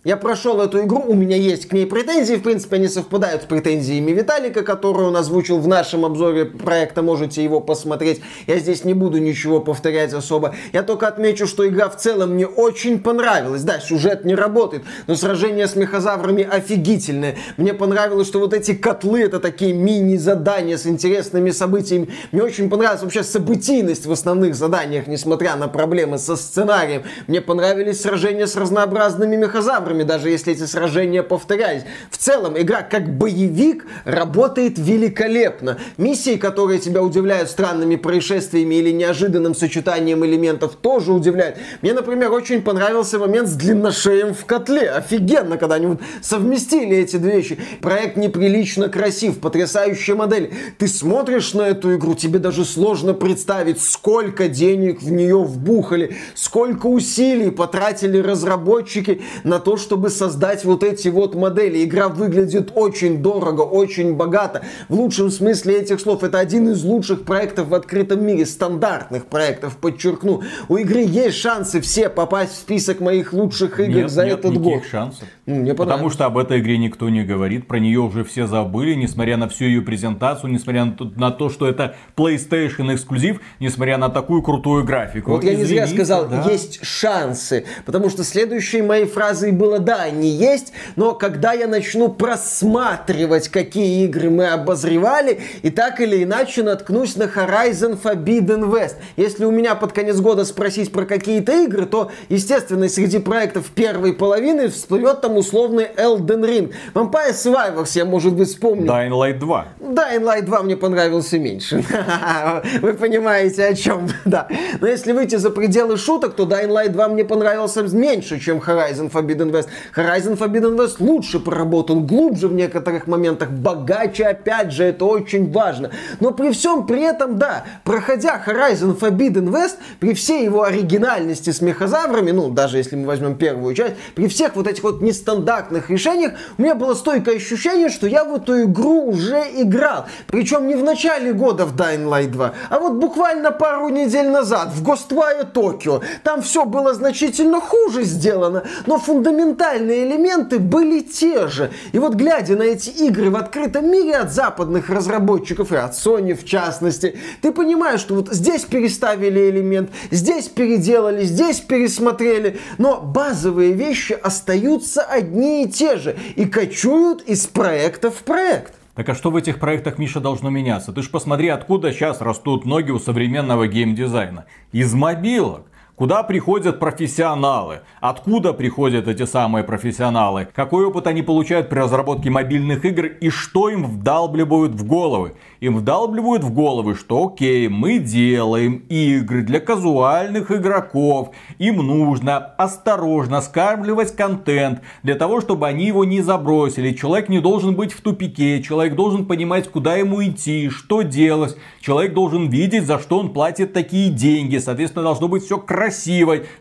Я 0.07 0.17
прошел 0.17 0.61
эту 0.61 0.85
игру, 0.85 1.03
у 1.05 1.15
меня 1.15 1.37
есть 1.37 1.67
к 1.67 1.73
ней 1.73 1.85
претензии, 1.85 2.37
в 2.37 2.43
принципе, 2.45 2.77
они 2.77 2.87
совпадают 2.87 3.43
с 3.43 3.45
претензиями 3.47 4.13
Виталика, 4.13 4.63
которую 4.63 5.09
он 5.09 5.17
озвучил 5.17 5.59
в 5.59 5.67
нашем 5.67 6.05
обзоре 6.05 6.45
проекта, 6.45 7.03
можете 7.03 7.43
его 7.43 7.61
посмотреть. 7.61 8.21
Я 8.47 8.61
здесь 8.61 8.85
не 8.85 8.95
буду 8.95 9.19
ничего 9.19 9.59
повторять 9.59 10.13
особо. 10.13 10.55
Я 10.73 10.85
только 10.85 11.09
отмечу, 11.09 11.49
что 11.49 11.67
игра 11.67 11.89
в 11.89 11.97
целом 11.97 12.35
мне 12.35 12.47
очень 12.47 13.01
понравилась. 13.01 13.65
Да, 13.65 13.81
сюжет 13.81 14.25
не 14.25 14.37
работает, 14.37 14.85
но 15.09 15.17
сражение 15.17 15.67
с 15.67 15.75
мехозаврами 15.75 16.45
офигительное. 16.49 17.35
Мне 17.57 17.75
понравилось, 17.75 18.29
что 18.29 18.39
вот 18.39 18.55
эти 18.55 18.75
котлы, 18.75 19.23
это 19.23 19.41
такие 19.41 19.73
мини-задания 19.73 20.77
с 20.77 20.87
интересными 20.87 21.51
событиями. 21.51 22.11
Мне 22.31 22.45
очень 22.45 22.71
понравилась 22.71 23.03
вообще 23.03 23.25
событийность 23.25 24.07
в 24.07 24.13
основных 24.13 24.55
заданиях, 24.55 25.09
несмотря 25.09 25.57
на 25.57 25.67
проблемы 25.67 26.19
со 26.19 26.37
сценарием. 26.37 27.03
Мне 27.27 27.41
понравились 27.41 28.03
сражения 28.03 28.47
с 28.47 28.55
разнообразными 28.55 29.35
мехозаврами, 29.35 29.96
даже 30.03 30.31
если 30.31 30.53
эти 30.53 30.65
сражения 30.65 31.23
повторялись. 31.23 31.83
В 32.11 32.19
целом, 32.19 32.59
игра 32.59 32.83
как 32.83 33.17
боевик 33.17 33.87
работает 34.05 34.79
великолепно. 34.79 35.79
Миссии, 35.97 36.37
которые 36.37 36.79
тебя 36.79 37.03
удивляют 37.03 37.51
странными 37.51 37.97
происшествиями 37.97 38.77
или 38.77 38.91
неожиданным 38.91 39.55
сочетанием 39.55 40.25
элементов, 40.25 40.77
тоже 40.77 41.13
удивляют. 41.13 41.57
Мне, 41.83 41.95
например, 41.95 42.33
очень 42.33 42.63
понравился 42.63 43.19
момент 43.19 43.49
с 43.49 43.55
длинношеем 43.55 44.35
в 44.35 44.45
котле. 44.45 44.91
Офигенно, 44.91 45.59
когда 45.59 45.77
они 45.77 45.97
совместили 46.23 46.97
эти 46.97 47.17
две 47.17 47.37
вещи. 47.37 47.59
Проект 47.81 48.17
неприлично 48.17 48.89
красив, 48.89 49.39
потрясающая 49.39 50.15
модель. 50.15 50.53
Ты 50.79 50.89
смотришь 50.89 51.55
на 51.55 51.63
эту 51.63 51.97
игру, 51.97 52.15
тебе 52.15 52.39
даже 52.39 52.65
сложно 52.65 53.15
представить, 53.15 53.81
сколько 53.81 54.49
денег 54.49 55.03
в 55.03 55.11
нее 55.11 55.39
вбухали, 55.43 56.17
сколько 56.35 56.87
усилий 56.87 57.51
потратили 57.51 58.19
разработчики 58.19 59.23
на 59.45 59.59
то, 59.59 59.77
чтобы 59.87 60.11
создать 60.11 60.65
вот 60.65 60.83
эти 60.83 61.07
вот 61.07 61.37
модели. 61.37 61.85
Игра 61.85 62.09
выглядит 62.09 62.73
очень 62.75 63.23
дорого, 63.23 63.61
очень 63.61 64.15
богато. 64.15 64.63
В 64.89 64.95
лучшем 64.95 65.31
смысле 65.31 65.79
этих 65.81 66.01
слов. 66.01 66.25
Это 66.25 66.41
один 66.41 66.69
из 66.71 66.83
лучших 66.83 67.23
проектов 67.23 67.69
в 67.69 67.75
открытом 67.75 68.25
мире, 68.27 68.47
стандартных 68.47 69.27
проектов, 69.27 69.77
подчеркну. 69.77 70.43
У 70.69 70.77
игры 70.77 71.03
есть 71.03 71.37
шансы 71.37 71.81
все 71.81 72.09
попасть 72.09 72.53
в 72.53 72.57
список 72.57 72.99
моих 72.99 73.33
лучших 73.33 73.79
игр 73.79 73.95
нет, 73.95 74.11
за 74.11 74.25
нет 74.25 74.41
этот 74.41 74.59
год. 74.59 74.83
шансов. 74.91 75.29
Ну, 75.47 75.55
мне 75.57 75.75
Потому 75.75 76.11
что 76.11 76.25
об 76.25 76.37
этой 76.37 76.59
игре 76.59 76.79
никто 76.79 77.09
не 77.09 77.23
говорит, 77.23 77.69
про 77.69 77.79
нее 77.79 78.01
уже 78.01 78.25
все 78.25 78.49
забыли, 78.49 78.95
несмотря 78.95 79.37
на 79.37 79.49
всю 79.49 79.67
ее 79.67 79.83
презентацию, 79.83 80.51
несмотря 80.51 80.87
на 80.87 80.93
то, 80.93 81.05
на 81.17 81.31
то, 81.31 81.49
что 81.49 81.69
это 81.69 81.95
PlayStation 82.17 82.93
эксклюзив, 82.93 83.41
несмотря 83.61 83.99
на 83.99 84.09
такую 84.09 84.43
крутую 84.43 84.85
графику. 84.85 85.31
Вот 85.31 85.45
я 85.45 85.55
не 85.55 85.65
зря 85.65 85.85
Извините, 85.85 85.95
сказал, 85.95 86.29
да. 86.29 86.51
есть 86.51 86.85
шансы. 86.85 87.65
Потому 87.85 88.11
что 88.11 88.25
следующей 88.25 88.83
моей 88.83 89.07
фразой 89.07 89.53
было, 89.53 89.66
да, 89.79 90.03
они 90.03 90.29
есть, 90.29 90.73
но 90.97 91.15
когда 91.15 91.53
я 91.53 91.67
начну 91.67 92.09
просматривать, 92.09 93.49
какие 93.49 94.05
игры 94.05 94.31
мы 94.31 94.49
обозревали, 94.49 95.41
и 95.63 95.71
так 95.71 96.01
или 96.01 96.23
иначе 96.23 96.63
наткнусь 96.63 97.17
на 97.17 97.25
Horizon 97.25 97.99
Forbidden 98.01 98.71
West. 98.71 98.97
Если 99.17 99.45
у 99.45 99.51
меня 99.51 99.75
под 99.75 99.93
конец 99.93 100.19
года 100.21 100.45
спросить 100.45 100.93
про 100.93 101.05
какие-то 101.05 101.53
игры, 101.65 101.87
то, 101.87 102.11
естественно, 102.29 102.89
среди 102.89 103.19
проектов 103.19 103.67
первой 103.75 104.13
половины 104.13 104.69
всплывет 104.69 105.21
там 105.21 105.37
условный 105.37 105.89
Elden 105.97 106.45
Ring. 106.45 106.73
Vampire 106.95 107.33
Survivors 107.33 107.91
я, 107.95 108.05
может 108.05 108.35
быть, 108.35 108.49
вспомню. 108.49 108.87
Dying 108.87 109.11
Light 109.11 109.39
2. 109.39 109.67
Dying 109.81 110.23
Light 110.23 110.43
2 110.43 110.63
мне 110.63 110.77
понравился 110.77 111.39
меньше. 111.39 111.85
Вы 112.83 112.95
понимаете, 112.95 113.67
о 113.67 113.75
чем, 113.75 114.09
да. 114.25 114.49
Но 114.81 114.87
если 114.87 115.13
выйти 115.13 115.37
за 115.37 115.51
пределы 115.51 115.97
шуток, 115.97 116.35
то 116.35 116.45
Dying 116.45 116.69
Light 116.69 116.91
2 116.91 117.09
мне 117.09 117.25
понравился 117.25 117.83
меньше, 117.83 118.39
чем 118.39 118.59
Horizon 118.59 119.11
Forbidden 119.11 119.51
West. 119.51 119.56
Horizon 119.95 120.39
Forbidden 120.39 120.77
West 120.77 120.97
лучше 120.99 121.41
проработан, 121.41 122.07
глубже 122.07 122.49
в 122.49 122.53
некоторых 122.53 123.07
моментах, 123.07 123.51
богаче, 123.51 124.25
опять 124.25 124.73
же, 124.73 124.85
это 124.85 125.05
очень 125.05 125.51
важно. 125.51 125.91
Но 126.21 126.33
при 126.33 126.51
всем 126.51 126.87
при 126.87 127.03
этом, 127.03 127.39
да, 127.39 127.65
проходя 127.85 128.43
Horizon 128.45 128.99
Forbidden 128.99 129.51
West, 129.51 129.77
при 130.01 130.15
всей 130.15 130.45
его 130.45 130.63
оригинальности 130.63 131.51
с 131.51 131.61
мехозаврами, 131.61 132.31
ну, 132.31 132.51
даже 132.51 132.79
если 132.79 132.97
мы 132.97 133.07
возьмем 133.07 133.37
первую 133.37 133.75
часть, 133.75 133.95
при 134.15 134.29
всех 134.29 134.57
вот 134.57 134.67
этих 134.67 134.83
вот 134.83 135.01
нестандартных 135.01 135.91
решениях, 135.91 136.33
у 136.59 136.63
меня 136.63 136.75
было 136.75 136.95
стойкое 136.95 137.37
ощущение, 137.37 137.89
что 137.89 138.07
я 138.07 138.25
в 138.25 138.35
эту 138.35 138.65
игру 138.65 139.07
уже 139.07 139.43
играл. 139.55 140.07
Причем 140.27 140.67
не 140.67 140.75
в 140.75 140.83
начале 140.83 141.33
года 141.33 141.65
в 141.65 141.75
Dying 141.77 142.09
Light 142.09 142.29
2, 142.29 142.53
а 142.71 142.79
вот 142.79 142.95
буквально 142.95 143.51
пару 143.51 143.89
недель 143.89 144.29
назад 144.29 144.71
в 144.73 144.83
Ghostwire 144.83 145.53
Tokyo. 145.53 146.03
Там 146.23 146.43
все 146.43 146.65
было 146.65 146.95
значительно 146.95 147.61
хуже 147.61 148.05
сделано, 148.05 148.65
но 148.87 148.99
фундаментальные 149.47 150.07
элементы 150.07 150.59
были 150.59 151.01
те 151.01 151.49
же. 151.49 151.71
И 151.93 151.99
вот 151.99 152.15
глядя 152.15 152.57
на 152.57 152.63
эти 152.63 152.91
игры 152.91 153.31
в 153.31 153.37
открытом 153.37 153.91
мире 153.91 154.17
от 154.17 154.33
западных 154.33 154.91
разработчиков 154.91 155.73
и 155.73 155.77
от 155.77 155.93
Sony 155.93 156.35
в 156.35 156.45
частности, 156.45 157.17
ты 157.43 157.53
понимаешь, 157.53 158.01
что 158.01 158.15
вот 158.15 158.33
здесь 158.33 158.65
переставили 158.65 159.51
элемент, 159.51 159.91
здесь 160.11 160.49
переделали, 160.49 161.25
здесь 161.25 161.61
пересмотрели, 161.61 162.59
но 162.79 163.01
базовые 163.01 163.73
вещи 163.73 164.13
остаются 164.13 165.03
одни 165.03 165.65
и 165.65 165.69
те 165.69 165.97
же 165.97 166.17
и 166.35 166.45
кочуют 166.45 167.23
из 167.23 167.47
проекта 167.47 168.11
в 168.11 168.23
проект. 168.25 168.75
Так 168.95 169.09
а 169.11 169.15
что 169.15 169.31
в 169.31 169.37
этих 169.37 169.61
проектах, 169.61 169.99
Миша, 169.99 170.21
должно 170.21 170.49
меняться? 170.49 170.91
Ты 170.91 171.03
ж 171.03 171.11
посмотри, 171.11 171.49
откуда 171.49 171.93
сейчас 171.93 172.23
растут 172.23 172.65
ноги 172.65 172.91
у 172.91 172.99
современного 172.99 173.69
геймдизайна. 173.69 174.47
Из 174.73 174.95
мобилок. 174.95 175.67
Куда 175.97 176.23
приходят 176.23 176.79
профессионалы? 176.79 177.81
Откуда 178.03 178.53
приходят 178.53 179.09
эти 179.09 179.25
самые 179.25 179.65
профессионалы? 179.65 180.47
Какой 180.55 180.85
опыт 180.85 181.07
они 181.07 181.23
получают 181.23 181.71
при 181.71 181.79
разработке 181.79 182.29
мобильных 182.29 182.85
игр 182.85 183.07
и 183.07 183.31
что 183.31 183.71
им 183.71 183.85
вдалбливают 183.85 184.75
в 184.75 184.87
головы? 184.87 185.37
Им 185.61 185.79
вдалбливают 185.79 186.45
в 186.45 186.53
головы, 186.53 186.97
что 186.97 187.29
окей, 187.29 187.69
мы 187.69 187.99
делаем 187.99 188.85
игры 188.91 189.41
для 189.41 189.59
казуальных 189.59 190.51
игроков. 190.51 191.31
Им 191.57 191.77
нужно 191.77 192.37
осторожно 192.37 193.41
скармливать 193.41 194.15
контент 194.15 194.83
для 195.03 195.15
того, 195.15 195.41
чтобы 195.41 195.67
они 195.67 195.87
его 195.87 196.05
не 196.05 196.21
забросили. 196.21 196.93
Человек 196.93 197.31
не 197.31 197.41
должен 197.41 197.75
быть 197.75 197.95
в 197.95 198.03
тупике, 198.03 198.63
человек 198.63 198.97
должен 198.97 199.25
понимать, 199.25 199.71
куда 199.71 199.97
ему 199.97 200.23
идти, 200.23 200.69
что 200.69 201.01
делать. 201.01 201.57
Человек 201.81 202.13
должен 202.13 202.51
видеть, 202.51 202.85
за 202.85 202.99
что 202.99 203.19
он 203.19 203.33
платит 203.33 203.73
такие 203.73 204.11
деньги. 204.11 204.59
Соответственно, 204.59 205.05
должно 205.05 205.29
быть 205.29 205.45
все 205.45 205.57
красиво, 205.57 205.86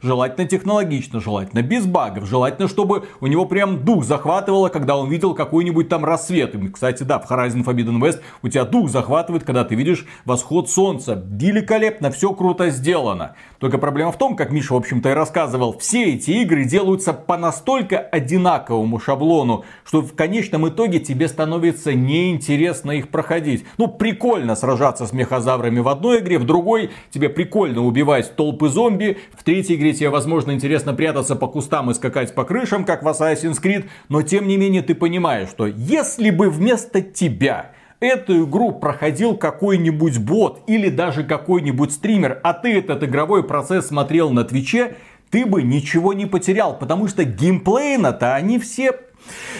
желательно 0.01 0.47
технологично, 0.47 1.19
желательно 1.19 1.61
без 1.61 1.85
багов, 1.85 2.25
желательно, 2.25 2.67
чтобы 2.67 3.05
у 3.21 3.27
него 3.27 3.45
прям 3.45 3.83
дух 3.83 4.03
захватывало, 4.03 4.69
когда 4.69 4.97
он 4.97 5.09
видел 5.09 5.33
какой-нибудь 5.33 5.89
там 5.89 6.05
рассвет. 6.05 6.55
И, 6.55 6.67
кстати, 6.67 7.03
да, 7.03 7.19
в 7.19 7.29
Horizon 7.29 7.63
Forbidden 7.63 7.99
West 7.99 8.21
у 8.41 8.47
тебя 8.47 8.65
дух 8.65 8.89
захватывает, 8.89 9.43
когда 9.43 9.63
ты 9.63 9.75
видишь 9.75 10.05
восход 10.25 10.69
солнца. 10.69 11.23
Великолепно, 11.27 12.11
все 12.11 12.33
круто 12.33 12.69
сделано. 12.69 13.35
Только 13.59 13.77
проблема 13.77 14.11
в 14.11 14.17
том, 14.17 14.35
как 14.35 14.51
Миша, 14.51 14.73
в 14.73 14.77
общем-то, 14.77 15.09
и 15.09 15.13
рассказывал, 15.13 15.77
все 15.77 16.13
эти 16.13 16.31
игры 16.31 16.65
делаются 16.65 17.13
по 17.13 17.37
настолько 17.37 17.97
одинаковому 17.97 18.99
шаблону, 18.99 19.65
что 19.83 20.01
в 20.01 20.15
конечном 20.15 20.67
итоге 20.67 20.99
тебе 20.99 21.27
становится 21.27 21.93
неинтересно 21.93 22.91
их 22.91 23.09
проходить. 23.09 23.65
Ну, 23.77 23.87
прикольно 23.87 24.55
сражаться 24.55 25.07
с 25.07 25.13
мехозаврами 25.13 25.79
в 25.79 25.87
одной 25.87 26.19
игре, 26.19 26.37
в 26.37 26.45
другой 26.45 26.91
тебе 27.11 27.29
прикольно 27.29 27.83
убивать 27.83 28.35
толпы 28.35 28.69
зомби, 28.69 29.14
в 29.33 29.43
третьей 29.43 29.75
игре 29.75 29.93
тебе, 29.93 30.09
возможно, 30.09 30.51
интересно 30.51 30.93
прятаться 30.93 31.35
по 31.35 31.47
кустам 31.47 31.91
и 31.91 31.93
скакать 31.93 32.33
по 32.35 32.43
крышам, 32.43 32.85
как 32.85 33.03
в 33.03 33.07
Assassin's 33.07 33.61
Creed, 33.61 33.85
но 34.09 34.21
тем 34.21 34.47
не 34.47 34.57
менее 34.57 34.81
ты 34.81 34.95
понимаешь, 34.95 35.49
что 35.49 35.67
если 35.67 36.29
бы 36.29 36.49
вместо 36.49 37.01
тебя 37.01 37.71
эту 37.99 38.45
игру 38.45 38.71
проходил 38.71 39.35
какой-нибудь 39.35 40.19
бот 40.19 40.61
или 40.67 40.89
даже 40.89 41.23
какой-нибудь 41.23 41.91
стример, 41.91 42.39
а 42.43 42.53
ты 42.53 42.77
этот 42.77 43.03
игровой 43.03 43.43
процесс 43.43 43.87
смотрел 43.87 44.29
на 44.31 44.43
Твиче, 44.43 44.95
ты 45.31 45.45
бы 45.45 45.63
ничего 45.63 46.13
не 46.13 46.25
потерял, 46.25 46.77
потому 46.77 47.07
что 47.07 47.23
геймплейно-то 47.23 48.35
они 48.35 48.59
все 48.59 48.91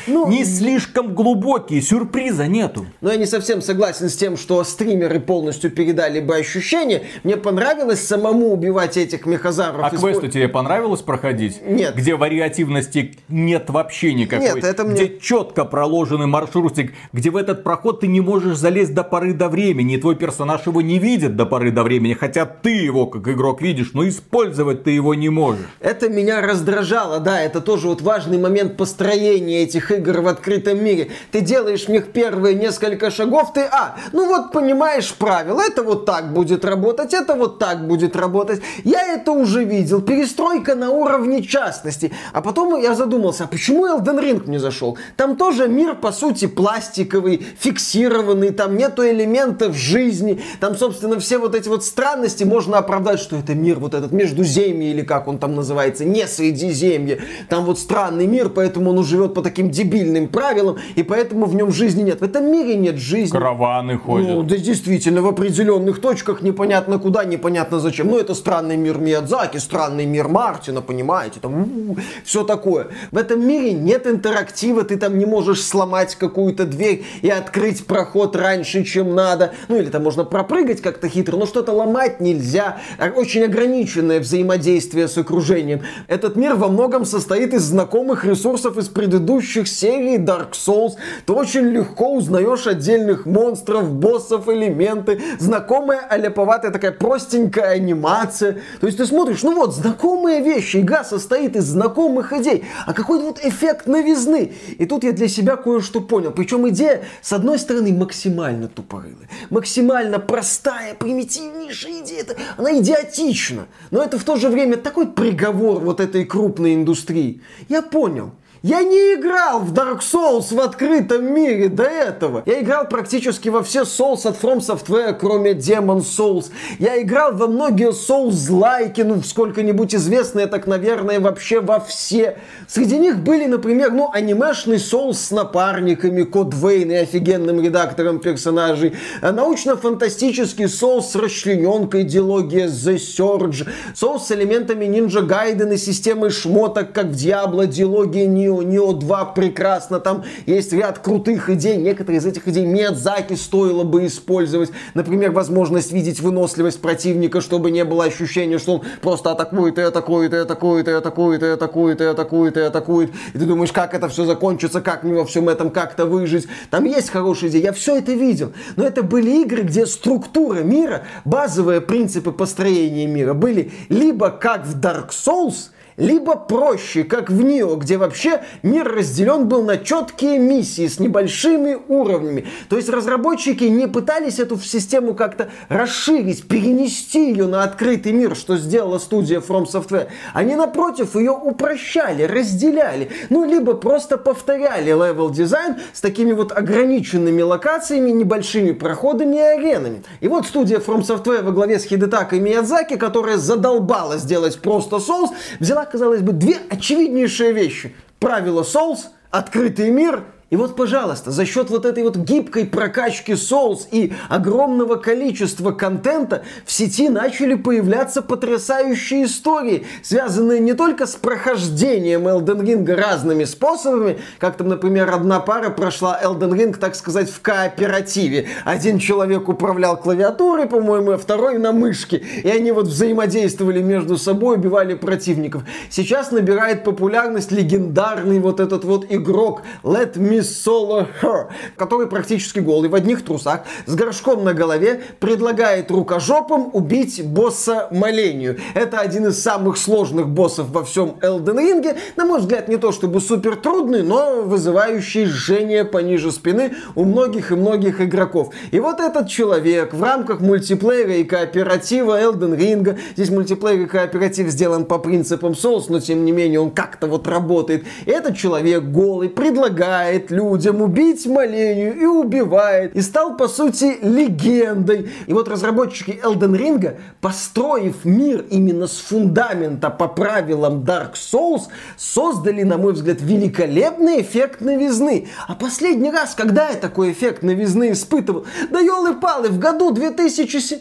Ну, 0.07 0.27
не 0.29 0.45
слишком 0.45 1.13
глубокие, 1.15 1.81
сюрприза 1.81 2.47
нету. 2.47 2.85
Но 3.01 3.11
я 3.11 3.17
не 3.17 3.25
совсем 3.25 3.61
согласен 3.61 4.09
с 4.09 4.15
тем, 4.15 4.37
что 4.37 4.63
стримеры 4.63 5.19
полностью 5.19 5.71
передали 5.71 6.19
бы 6.19 6.35
ощущение. 6.35 7.03
Мне 7.23 7.37
понравилось 7.37 8.05
самому 8.05 8.51
убивать 8.53 8.97
этих 8.97 9.25
мехозавров. 9.25 9.85
А 9.85 9.95
испо- 9.95 9.99
квесты 10.11 10.27
тебе 10.29 10.47
понравилось 10.47 11.01
проходить? 11.01 11.59
Нет. 11.65 11.95
Где 11.95 12.15
вариативности 12.15 13.17
нет 13.29 13.69
вообще 13.69 14.13
никакой. 14.13 14.45
Нет, 14.55 14.63
это 14.63 14.83
мне- 14.83 14.95
Где 15.05 15.19
четко 15.19 15.65
проложенный 15.65 16.27
маршрутик, 16.27 16.93
где 17.13 17.29
в 17.31 17.37
этот 17.37 17.63
проход 17.63 18.01
ты 18.01 18.07
не 18.07 18.21
можешь 18.21 18.57
залезть 18.57 18.93
до 18.93 19.03
поры 19.03 19.33
до 19.33 19.49
времени, 19.49 19.95
и 19.95 19.97
твой 19.97 20.15
персонаж 20.15 20.65
его 20.67 20.81
не 20.81 20.99
видит 20.99 21.35
до 21.35 21.45
поры 21.45 21.71
до 21.71 21.83
времени, 21.83 22.13
хотя 22.13 22.45
ты 22.45 22.69
его 22.71 23.07
как 23.07 23.27
игрок 23.27 23.61
видишь, 23.61 23.91
но 23.93 24.07
использовать 24.07 24.83
ты 24.83 24.91
его 24.91 25.15
не 25.15 25.29
можешь. 25.29 25.65
Это 25.79 26.09
меня 26.09 26.41
раздражало, 26.41 27.19
да, 27.19 27.41
это 27.41 27.61
тоже 27.61 27.87
вот 27.87 28.01
важный 28.01 28.37
момент 28.37 28.77
построения 28.77 29.54
этих 29.63 29.91
игр 29.91 30.21
в 30.21 30.27
открытом 30.27 30.83
мире. 30.83 31.11
Ты 31.31 31.41
делаешь 31.41 31.85
в 31.85 31.89
них 31.89 32.11
первые 32.11 32.55
несколько 32.55 33.11
шагов, 33.11 33.53
ты, 33.53 33.61
а, 33.61 33.95
ну 34.11 34.27
вот 34.27 34.51
понимаешь 34.51 35.13
правила, 35.13 35.61
это 35.61 35.83
вот 35.83 36.05
так 36.05 36.33
будет 36.33 36.65
работать, 36.65 37.13
это 37.13 37.35
вот 37.35 37.59
так 37.59 37.87
будет 37.87 38.15
работать. 38.15 38.61
Я 38.83 39.13
это 39.13 39.31
уже 39.31 39.63
видел, 39.63 40.01
перестройка 40.01 40.75
на 40.75 40.91
уровне 40.91 41.43
частности. 41.43 42.11
А 42.33 42.41
потом 42.41 42.81
я 42.81 42.95
задумался, 42.95 43.45
а 43.45 43.47
почему 43.47 43.87
Elden 43.87 44.19
Ring 44.19 44.43
мне 44.45 44.59
зашел? 44.59 44.97
Там 45.17 45.37
тоже 45.37 45.67
мир, 45.67 45.95
по 45.95 46.11
сути, 46.11 46.47
пластиковый, 46.47 47.45
фиксированный, 47.59 48.51
там 48.51 48.77
нету 48.77 49.07
элементов 49.07 49.75
жизни, 49.75 50.41
там, 50.59 50.75
собственно, 50.75 51.19
все 51.19 51.37
вот 51.37 51.55
эти 51.55 51.67
вот 51.67 51.83
странности 51.83 52.43
можно 52.43 52.77
оправдать, 52.77 53.19
что 53.19 53.37
это 53.37 53.55
мир 53.55 53.79
вот 53.79 53.93
этот 53.93 54.11
междуземье, 54.11 54.91
или 54.91 55.01
как 55.01 55.27
он 55.27 55.37
там 55.37 55.55
называется, 55.55 56.05
не 56.05 56.27
Средиземье. 56.27 57.21
Там 57.49 57.65
вот 57.65 57.79
странный 57.79 58.27
мир, 58.27 58.49
поэтому 58.49 58.91
он 58.91 59.03
живет 59.03 59.33
по 59.33 59.41
таким 59.45 59.69
дебильным 59.69 60.27
правилам, 60.27 60.77
и 60.95 61.03
поэтому 61.03 61.45
в 61.45 61.53
нем 61.53 61.71
жизни 61.71 62.01
нет. 62.01 62.19
В 62.19 62.23
этом 62.23 62.51
мире 62.51 62.75
нет 62.75 62.97
жизни. 62.97 63.31
Караваны 63.31 63.95
ходят. 63.99 64.27
Ну, 64.27 64.41
да 64.41 64.57
действительно, 64.57 65.21
в 65.21 65.27
определенных 65.27 66.01
точках 66.01 66.41
непонятно 66.41 66.97
куда, 66.97 67.23
непонятно 67.25 67.79
зачем. 67.79 68.07
Ну, 68.07 68.17
это 68.17 68.33
странный 68.33 68.75
мир 68.75 68.97
Миядзаки, 68.97 69.57
странный 69.57 70.05
мир 70.07 70.27
Мартина, 70.27 70.81
понимаете, 70.81 71.39
там 71.39 71.95
все 72.23 72.43
такое. 72.43 72.87
В 73.11 73.17
этом 73.17 73.47
мире 73.47 73.73
нет 73.73 74.07
интерактива, 74.07 74.83
ты 74.83 74.97
там 74.97 75.19
не 75.19 75.25
можешь 75.27 75.61
сломать 75.61 76.15
какую-то 76.15 76.65
дверь 76.65 77.03
и 77.21 77.29
открыть 77.29 77.85
проход 77.85 78.35
раньше, 78.35 78.83
чем 78.83 79.13
надо. 79.13 79.53
Ну, 79.67 79.77
или 79.77 79.89
там 79.91 80.03
можно 80.03 80.23
пропрыгать 80.23 80.81
как-то 80.81 81.07
хитро, 81.07 81.37
но 81.37 81.45
что-то 81.45 81.71
ломать 81.71 82.19
нельзя. 82.19 82.77
А- 82.97 83.11
Очень 83.15 83.43
ограниченное 83.43 84.19
взаимодействие 84.19 85.07
с 85.07 85.17
окружением. 85.19 85.81
Этот 86.07 86.35
мир 86.35 86.55
во 86.55 86.67
многом 86.69 87.05
состоит 87.05 87.53
из 87.53 87.61
знакомых 87.61 88.25
ресурсов 88.25 88.77
из 88.77 88.87
предыдущих 88.87 89.34
предыдущих 89.35 89.67
серий 89.67 90.17
Dark 90.17 90.51
Souls, 90.53 90.93
ты 91.25 91.33
очень 91.33 91.67
легко 91.67 92.13
узнаешь 92.13 92.67
отдельных 92.67 93.25
монстров, 93.25 93.91
боссов, 93.91 94.47
элементы, 94.47 95.21
знакомая 95.39 95.99
аляповатая 95.99 96.71
такая 96.71 96.91
простенькая 96.91 97.71
анимация. 97.71 98.61
То 98.79 98.87
есть 98.87 98.97
ты 98.97 99.05
смотришь, 99.05 99.43
ну 99.43 99.55
вот, 99.55 99.75
знакомые 99.75 100.41
вещи, 100.41 100.77
игра 100.77 101.03
состоит 101.03 101.55
из 101.55 101.65
знакомых 101.65 102.31
идей, 102.33 102.65
а 102.85 102.93
какой-то 102.93 103.25
вот 103.25 103.39
эффект 103.43 103.87
новизны. 103.87 104.53
И 104.77 104.85
тут 104.85 105.03
я 105.03 105.11
для 105.11 105.27
себя 105.27 105.55
кое-что 105.57 106.01
понял. 106.01 106.31
Причем 106.31 106.67
идея, 106.69 107.03
с 107.21 107.33
одной 107.33 107.59
стороны, 107.59 107.91
максимально 107.91 108.67
тупорылая, 108.67 109.29
максимально 109.49 110.19
простая, 110.19 110.93
примитивнейшая 110.95 112.03
идея. 112.03 112.21
Это, 112.21 112.35
она 112.57 112.77
идиотична. 112.79 113.67
Но 113.91 114.01
это 114.01 114.17
в 114.17 114.23
то 114.23 114.37
же 114.37 114.49
время 114.49 114.77
такой 114.77 115.07
приговор 115.07 115.81
вот 115.81 115.99
этой 115.99 116.25
крупной 116.25 116.73
индустрии. 116.73 117.41
Я 117.67 117.81
понял. 117.81 118.31
Я 118.67 118.81
не 118.81 119.13
играл 119.13 119.59
в 119.59 119.73
Dark 119.73 119.99
Souls 119.99 120.51
в 120.51 120.59
открытом 120.59 121.31
мире 121.31 121.69
до 121.69 121.83
этого. 121.83 122.41
Я 122.47 122.61
играл 122.61 122.87
практически 122.87 123.49
во 123.49 123.61
все 123.61 123.81
Souls 123.83 124.27
от 124.27 124.41
From 124.41 124.57
Software, 124.57 125.13
кроме 125.13 125.51
Demon 125.51 125.99
Souls. 125.99 126.49
Я 126.79 126.99
играл 126.99 127.35
во 127.35 127.45
многие 127.45 127.91
Souls-лайки, 127.91 129.01
ну, 129.01 129.21
сколько-нибудь 129.21 129.93
известные, 129.93 130.47
так, 130.47 130.65
наверное, 130.65 131.19
вообще 131.19 131.59
во 131.59 131.79
все. 131.79 132.39
Среди 132.67 132.97
них 132.97 133.19
были, 133.19 133.45
например, 133.45 133.91
ну, 133.91 134.09
анимешный 134.11 134.77
Souls 134.77 135.13
с 135.13 135.29
напарниками, 135.29 136.23
Код 136.23 136.55
Вейн 136.55 136.89
и 136.89 136.95
офигенным 136.95 137.61
редактором 137.61 138.17
персонажей, 138.17 138.95
а 139.21 139.31
научно-фантастический 139.31 140.65
Souls 140.65 141.03
с 141.03 141.15
расчлененкой 141.15 142.01
идеология 142.01 142.65
The 142.65 142.95
Surge, 142.95 143.67
Souls 143.93 144.21
с 144.21 144.31
элементами 144.31 144.85
Ninja 144.85 145.21
Gaiden 145.21 145.75
и 145.75 145.77
системой 145.77 146.31
шмоток, 146.31 146.93
как 146.93 147.09
в 147.09 147.11
Diablo, 147.11 147.67
диалогия 147.67 148.25
Neo 148.25 148.54
Нио, 148.61 148.85
Нио 148.85 148.93
2 148.93 149.25
прекрасно, 149.25 149.99
там 149.99 150.23
есть 150.45 150.73
ряд 150.73 150.99
крутых 150.99 151.49
идей, 151.49 151.77
некоторые 151.77 152.19
из 152.19 152.25
этих 152.25 152.47
идей 152.47 152.65
Миядзаки 152.65 153.33
стоило 153.33 153.83
бы 153.83 154.05
использовать, 154.05 154.71
например, 154.93 155.31
возможность 155.31 155.91
видеть 155.91 156.19
выносливость 156.19 156.81
противника, 156.81 157.41
чтобы 157.41 157.71
не 157.71 157.83
было 157.83 158.05
ощущения, 158.05 158.59
что 158.59 158.75
он 158.75 158.83
просто 159.01 159.31
атакует 159.31 159.77
и 159.77 159.81
атакует 159.81 160.33
и 160.33 160.37
атакует 160.37 160.87
и 160.87 160.91
атакует 160.91 161.43
и 161.43 161.45
атакует 161.45 162.01
и 162.01 162.05
атакует 162.05 162.57
и 162.57 162.59
атакует, 162.61 163.11
и 163.33 163.39
ты 163.39 163.45
думаешь, 163.45 163.71
как 163.71 163.93
это 163.93 164.07
все 164.07 164.25
закончится, 164.25 164.81
как 164.81 165.03
мне 165.03 165.13
во 165.15 165.25
всем 165.25 165.49
этом 165.49 165.71
как-то 165.71 166.05
выжить, 166.05 166.47
там 166.69 166.83
есть 166.85 167.09
хорошие 167.09 167.49
идеи, 167.49 167.61
я 167.61 167.73
все 167.73 167.97
это 167.97 168.13
видел, 168.13 168.53
но 168.75 168.85
это 168.85 169.03
были 169.03 169.41
игры, 169.41 169.63
где 169.63 169.85
структура 169.85 170.59
мира, 170.59 171.03
базовые 171.23 171.81
принципы 171.81 172.31
построения 172.31 173.07
мира 173.07 173.33
были 173.33 173.71
либо 173.89 174.29
как 174.29 174.65
в 174.65 174.79
Dark 174.79 175.09
Souls, 175.09 175.69
либо 175.97 176.35
проще, 176.35 177.03
как 177.03 177.29
в 177.29 177.41
Nioh, 177.41 177.75
где 177.75 177.97
вообще 177.97 178.41
мир 178.63 178.87
разделен 178.87 179.47
был 179.47 179.63
на 179.63 179.77
четкие 179.77 180.39
миссии 180.39 180.87
с 180.87 180.99
небольшими 180.99 181.77
уровнями. 181.87 182.47
То 182.69 182.77
есть 182.77 182.89
разработчики 182.89 183.63
не 183.63 183.87
пытались 183.87 184.39
эту 184.39 184.59
систему 184.59 185.13
как-то 185.13 185.49
расширить, 185.69 186.47
перенести 186.47 187.29
ее 187.29 187.47
на 187.47 187.63
открытый 187.63 188.11
мир, 188.11 188.35
что 188.35 188.57
сделала 188.57 188.99
студия 188.99 189.39
From 189.39 189.65
Software. 189.65 190.07
Они, 190.33 190.55
напротив, 190.55 191.15
ее 191.15 191.31
упрощали, 191.31 192.23
разделяли. 192.23 193.09
Ну, 193.29 193.45
либо 193.45 193.73
просто 193.73 194.17
повторяли 194.17 194.89
level 194.89 195.29
design 195.29 195.77
с 195.93 196.01
такими 196.01 196.33
вот 196.33 196.51
ограниченными 196.51 197.41
локациями, 197.41 198.11
небольшими 198.11 198.71
проходами 198.71 199.37
и 199.37 199.39
аренами. 199.39 200.03
И 200.19 200.27
вот 200.27 200.45
студия 200.45 200.79
From 200.79 201.01
Software 201.01 201.41
во 201.41 201.51
главе 201.51 201.79
с 201.79 201.85
Хидетакой 201.85 202.39
Миядзаки, 202.39 202.97
которая 202.97 203.37
задолбала 203.37 204.17
сделать 204.17 204.59
просто 204.59 204.97
Souls, 204.97 205.29
взяла 205.59 205.84
казалось 205.91 206.21
бы, 206.21 206.33
две 206.33 206.57
очевиднейшие 206.69 207.53
вещи. 207.53 207.95
Правило 208.19 208.63
Souls, 208.63 208.99
открытый 209.31 209.89
мир 209.89 210.23
и 210.51 210.57
вот, 210.57 210.75
пожалуйста, 210.75 211.31
за 211.31 211.43
счет 211.43 211.71
вот 211.71 211.87
этой 211.87 212.03
вот 212.03 212.17
гибкой 212.17 212.67
прокачки 212.67 213.31
Souls 213.31 213.87
и 213.89 214.13
огромного 214.29 214.95
количества 214.95 215.71
контента 215.71 216.43
в 216.65 216.71
сети 216.71 217.09
начали 217.09 217.55
появляться 217.55 218.21
потрясающие 218.21 219.25
истории, 219.25 219.87
связанные 220.03 220.59
не 220.59 220.73
только 220.73 221.07
с 221.07 221.15
прохождением 221.15 222.27
Elden 222.27 222.61
Ring 222.61 222.93
разными 222.93 223.43
способами, 223.45 224.19
как 224.37 224.55
там, 224.55 224.67
например, 224.67 225.09
одна 225.09 225.39
пара 225.39 225.71
прошла 225.71 226.19
Elden 226.23 226.51
Ring, 226.51 226.77
так 226.77 226.95
сказать, 226.95 227.31
в 227.31 227.41
кооперативе. 227.41 228.47
Один 228.65 228.99
человек 228.99 229.49
управлял 229.49 229.97
клавиатурой, 229.97 230.67
по-моему, 230.67 231.13
а 231.13 231.17
второй 231.17 231.57
на 231.57 231.71
мышке. 231.71 232.17
И 232.17 232.47
они 232.47 232.71
вот 232.71 232.85
взаимодействовали 232.85 233.81
между 233.81 234.19
собой, 234.19 234.57
убивали 234.57 234.93
противников. 234.93 235.63
Сейчас 235.89 236.29
набирает 236.29 236.83
популярность 236.83 237.51
легендарный 237.51 238.39
вот 238.39 238.59
этот 238.59 238.83
вот 238.83 239.07
игрок 239.09 239.63
Let 239.81 240.13
Me 240.13 240.34
Miss 240.35 240.65
Solo 240.65 241.07
Her, 241.21 241.47
который 241.77 242.07
практически 242.07 242.59
голый 242.59 242.89
в 242.89 242.95
одних 242.95 243.23
трусах, 243.23 243.61
с 243.85 243.95
горшком 243.95 244.43
на 244.43 244.53
голове, 244.53 245.01
предлагает 245.19 245.89
рукожопам 245.91 246.69
убить 246.73 247.25
босса 247.25 247.87
Малению. 247.91 248.57
Это 248.73 248.99
один 248.99 249.27
из 249.27 249.41
самых 249.41 249.77
сложных 249.77 250.27
боссов 250.27 250.69
во 250.71 250.83
всем 250.83 251.17
Elden 251.21 251.57
Ring. 251.57 251.97
На 252.17 252.25
мой 252.25 252.39
взгляд, 252.39 252.67
не 252.67 252.77
то 252.77 252.91
чтобы 252.91 253.21
супер 253.21 253.55
трудный, 253.55 254.03
но 254.03 254.41
вызывающий 254.41 255.25
жжение 255.25 255.85
пониже 255.85 256.31
спины 256.31 256.73
у 256.95 257.05
многих 257.05 257.51
и 257.51 257.55
многих 257.55 258.01
игроков. 258.01 258.53
И 258.71 258.79
вот 258.79 258.99
этот 258.99 259.29
человек 259.29 259.93
в 259.93 260.03
рамках 260.03 260.41
мультиплеера 260.41 261.13
и 261.13 261.23
кооператива 261.23 262.21
Elden 262.21 262.57
Ring, 262.57 262.97
здесь 263.15 263.29
мультиплеер 263.29 263.83
и 263.83 263.85
кооператив 263.85 264.49
сделан 264.49 264.85
по 264.85 264.99
принципам 264.99 265.53
Souls, 265.53 265.85
но 265.87 265.99
тем 265.99 266.25
не 266.25 266.31
менее 266.31 266.59
он 266.59 266.71
как-то 266.71 267.07
вот 267.07 267.27
работает. 267.27 267.85
И 268.05 268.11
этот 268.11 268.35
человек 268.35 268.83
голый 268.83 269.29
предлагает 269.29 270.24
предлагает 270.25 270.31
людям 270.31 270.81
убить 270.81 271.25
Малению 271.25 271.99
и 271.99 272.05
убивает. 272.05 272.95
И 272.95 273.01
стал, 273.01 273.37
по 273.37 273.47
сути, 273.47 273.97
легендой. 274.01 275.09
И 275.27 275.33
вот 275.33 275.47
разработчики 275.47 276.19
Elden 276.23 276.57
Ring, 276.57 276.97
построив 277.21 278.05
мир 278.05 278.45
именно 278.49 278.87
с 278.87 278.97
фундамента 278.97 279.89
по 279.89 280.07
правилам 280.07 280.83
Dark 280.83 281.13
Souls, 281.13 281.63
создали, 281.97 282.63
на 282.63 282.77
мой 282.77 282.93
взгляд, 282.93 283.21
великолепный 283.21 284.21
эффект 284.21 284.61
новизны. 284.61 285.27
А 285.47 285.55
последний 285.55 286.11
раз, 286.11 286.35
когда 286.35 286.69
я 286.69 286.75
такой 286.75 287.11
эффект 287.11 287.43
новизны 287.43 287.91
испытывал? 287.91 288.45
Да 288.71 288.79
елы-палы, 288.79 289.49
в 289.49 289.59
году 289.59 289.91
2007... 289.91 290.79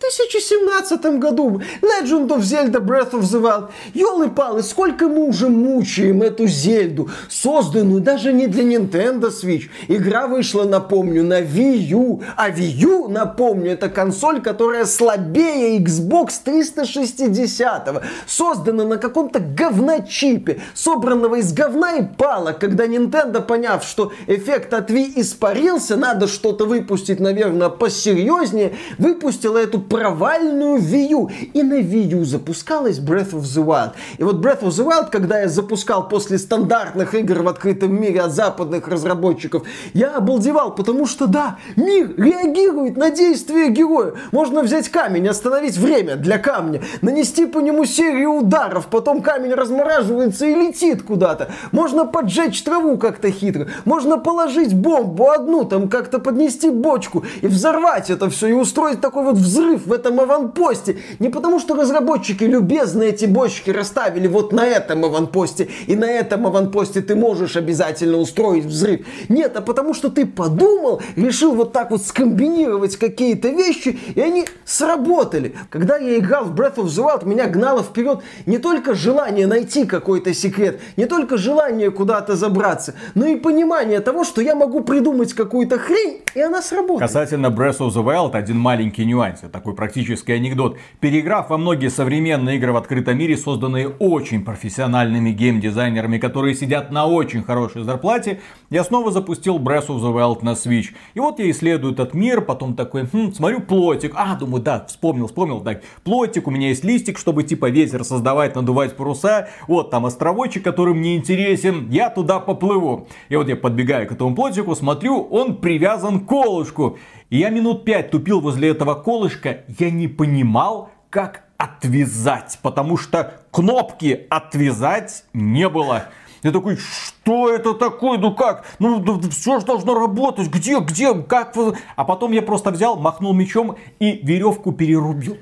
2017 0.00 1.18
году 1.18 1.60
Legend 1.82 2.28
of 2.28 2.40
Zelda 2.40 2.80
Breath 2.80 3.12
of 3.12 3.20
the 3.22 3.40
Wild. 3.40 3.70
Ёлы-палы, 3.92 4.62
сколько 4.62 5.08
мы 5.08 5.28
уже 5.28 5.48
мучаем 5.48 6.22
эту 6.22 6.46
Зельду, 6.46 7.10
созданную 7.28 8.00
даже 8.00 8.32
не 8.32 8.46
для 8.46 8.64
Nintendo 8.64 9.30
Switch. 9.30 9.68
Игра 9.88 10.26
вышла, 10.26 10.64
напомню, 10.64 11.22
на 11.22 11.42
Wii 11.42 11.76
U. 11.90 12.22
А 12.36 12.48
Wii 12.50 12.70
U, 12.80 13.08
напомню, 13.08 13.72
это 13.72 13.90
консоль, 13.90 14.40
которая 14.40 14.86
слабее 14.86 15.78
Xbox 15.78 16.34
360. 16.44 18.02
Создана 18.26 18.84
на 18.84 18.96
каком-то 18.96 19.40
говночипе, 19.40 20.62
собранного 20.74 21.36
из 21.36 21.52
говна 21.52 21.96
и 21.96 22.04
палок. 22.04 22.58
Когда 22.58 22.86
Nintendo, 22.86 23.42
поняв, 23.42 23.84
что 23.84 24.12
эффект 24.26 24.72
от 24.72 24.90
Wii 24.90 25.12
испарился, 25.16 25.96
надо 25.96 26.26
что-то 26.26 26.64
выпустить, 26.64 27.20
наверное, 27.20 27.68
посерьезнее, 27.68 28.72
выпустила 28.96 29.58
эту 29.58 29.89
провальную 29.90 30.78
Wii. 30.78 31.50
И 31.52 31.62
на 31.62 31.80
Wii 31.80 32.24
запускалась 32.24 32.98
Breath 32.98 33.32
of 33.32 33.42
the 33.42 33.62
Wild. 33.62 33.90
И 34.18 34.24
вот 34.24 34.36
Breath 34.36 34.62
of 34.62 34.68
the 34.68 34.86
Wild, 34.86 35.08
когда 35.10 35.40
я 35.40 35.48
запускал 35.48 36.08
после 36.08 36.38
стандартных 36.38 37.14
игр 37.14 37.42
в 37.42 37.48
открытом 37.48 38.00
мире 38.00 38.22
от 38.22 38.32
западных 38.32 38.86
разработчиков, 38.86 39.64
я 39.92 40.16
обалдевал, 40.16 40.74
потому 40.74 41.06
что 41.06 41.26
да, 41.26 41.58
мир 41.74 42.14
реагирует 42.16 42.96
на 42.96 43.10
действия 43.10 43.68
героя. 43.68 44.14
Можно 44.30 44.62
взять 44.62 44.88
камень, 44.88 45.26
остановить 45.28 45.76
время 45.76 46.14
для 46.14 46.38
камня, 46.38 46.82
нанести 47.02 47.46
по 47.46 47.58
нему 47.58 47.84
серию 47.84 48.30
ударов, 48.30 48.86
потом 48.86 49.22
камень 49.22 49.54
размораживается 49.54 50.46
и 50.46 50.54
летит 50.54 51.02
куда-то. 51.02 51.50
Можно 51.72 52.06
поджечь 52.06 52.62
траву 52.62 52.96
как-то 52.96 53.32
хитро, 53.32 53.66
можно 53.84 54.18
положить 54.18 54.72
бомбу 54.72 55.30
одну, 55.30 55.64
там 55.64 55.88
как-то 55.88 56.20
поднести 56.20 56.70
бочку 56.70 57.24
и 57.40 57.48
взорвать 57.48 58.08
это 58.08 58.30
все, 58.30 58.46
и 58.46 58.52
устроить 58.52 59.00
такой 59.00 59.24
вот 59.24 59.34
взрыв 59.34 59.79
в 59.86 59.92
этом 59.92 60.20
аванпосте. 60.20 60.98
Не 61.18 61.28
потому, 61.28 61.58
что 61.58 61.74
разработчики 61.74 62.44
любезно 62.44 63.02
эти 63.02 63.26
бочки 63.26 63.70
расставили 63.70 64.26
вот 64.26 64.52
на 64.52 64.66
этом 64.66 65.04
аванпосте, 65.04 65.68
и 65.86 65.96
на 65.96 66.10
этом 66.10 66.46
аванпосте 66.46 67.00
ты 67.00 67.14
можешь 67.14 67.56
обязательно 67.56 68.18
устроить 68.18 68.64
взрыв. 68.64 69.06
Нет, 69.28 69.56
а 69.56 69.60
потому 69.60 69.94
что 69.94 70.10
ты 70.10 70.26
подумал, 70.26 71.00
решил 71.16 71.54
вот 71.54 71.72
так 71.72 71.90
вот 71.90 72.02
скомбинировать 72.02 72.96
какие-то 72.96 73.48
вещи, 73.48 73.98
и 74.14 74.20
они 74.20 74.46
сработали. 74.64 75.54
Когда 75.70 75.96
я 75.96 76.18
играл 76.18 76.44
в 76.44 76.54
Breath 76.54 76.76
of 76.76 76.86
the 76.86 77.04
Wild, 77.04 77.26
меня 77.26 77.46
гнало 77.46 77.82
вперед 77.82 78.20
не 78.46 78.58
только 78.58 78.94
желание 78.94 79.46
найти 79.46 79.84
какой-то 79.84 80.34
секрет, 80.34 80.80
не 80.96 81.06
только 81.06 81.36
желание 81.36 81.90
куда-то 81.90 82.36
забраться, 82.36 82.94
но 83.14 83.26
и 83.26 83.36
понимание 83.36 84.00
того, 84.00 84.24
что 84.24 84.40
я 84.40 84.54
могу 84.54 84.82
придумать 84.82 85.32
какую-то 85.32 85.78
хрень, 85.78 86.22
и 86.34 86.40
она 86.40 86.62
сработает. 86.62 87.00
Касательно 87.00 87.46
Breath 87.46 87.78
of 87.78 87.88
the 87.88 88.04
Wild, 88.04 88.32
один 88.32 88.58
маленький 88.58 89.04
нюанс. 89.04 89.40
Я 89.42 89.48
такой 89.48 89.69
такой 89.70 89.74
практический 89.74 90.32
анекдот. 90.32 90.76
Переиграв 91.00 91.50
во 91.50 91.58
многие 91.58 91.90
современные 91.90 92.56
игры 92.56 92.72
в 92.72 92.76
открытом 92.76 93.18
мире, 93.18 93.36
созданные 93.36 93.88
очень 93.88 94.44
профессиональными 94.44 95.30
геймдизайнерами, 95.30 96.18
которые 96.18 96.54
сидят 96.54 96.90
на 96.90 97.06
очень 97.06 97.42
хорошей 97.42 97.82
зарплате, 97.82 98.40
я 98.70 98.84
снова 98.84 99.10
запустил 99.10 99.58
Breath 99.58 99.88
of 99.88 100.00
the 100.00 100.12
Wild 100.12 100.42
на 100.42 100.50
Switch. 100.50 100.88
И 101.14 101.20
вот 101.20 101.38
я 101.38 101.50
исследую 101.50 101.94
этот 101.94 102.14
мир, 102.14 102.40
потом 102.40 102.74
такой, 102.74 103.06
хм, 103.12 103.32
смотрю 103.32 103.60
плотик. 103.60 104.12
А, 104.16 104.36
думаю, 104.36 104.62
да, 104.62 104.84
вспомнил, 104.86 105.26
вспомнил, 105.26 105.60
так, 105.60 105.82
плотик, 106.04 106.46
у 106.46 106.50
меня 106.50 106.68
есть 106.68 106.84
листик, 106.84 107.18
чтобы 107.18 107.42
типа 107.42 107.70
ветер 107.70 108.04
создавать, 108.04 108.56
надувать 108.56 108.96
паруса. 108.96 109.48
Вот 109.68 109.90
там 109.90 110.06
островочек, 110.06 110.64
который 110.64 110.94
мне 110.94 111.16
интересен, 111.16 111.88
я 111.90 112.10
туда 112.10 112.40
поплыву. 112.40 113.08
И 113.28 113.36
вот 113.36 113.48
я 113.48 113.56
подбегаю 113.56 114.08
к 114.08 114.12
этому 114.12 114.34
плотику, 114.34 114.74
смотрю, 114.74 115.22
он 115.22 115.56
привязан 115.56 116.20
к 116.20 116.26
колышку. 116.26 116.98
И 117.30 117.38
я 117.38 117.50
минут 117.50 117.84
пять 117.84 118.10
тупил 118.10 118.40
возле 118.40 118.70
этого 118.70 118.94
колышка, 118.94 119.60
я 119.78 119.90
не 119.90 120.08
понимал, 120.08 120.90
как 121.10 121.44
отвязать, 121.56 122.58
потому 122.60 122.96
что 122.96 123.34
кнопки 123.52 124.26
отвязать 124.30 125.24
не 125.32 125.68
было. 125.68 126.06
Я 126.42 126.50
такой, 126.52 126.76
что 126.76 127.50
это 127.50 127.74
такое, 127.74 128.18
ну 128.18 128.34
как, 128.34 128.64
ну 128.78 129.20
все 129.30 129.60
же 129.60 129.66
должно 129.66 129.94
работать, 129.94 130.48
где, 130.48 130.80
где, 130.80 131.14
как. 131.14 131.54
А 131.96 132.04
потом 132.04 132.32
я 132.32 132.42
просто 132.42 132.70
взял, 132.70 132.96
махнул 132.96 133.32
мечом 133.32 133.76
и 133.98 134.20
веревку 134.22 134.72
перерубил. 134.72 135.36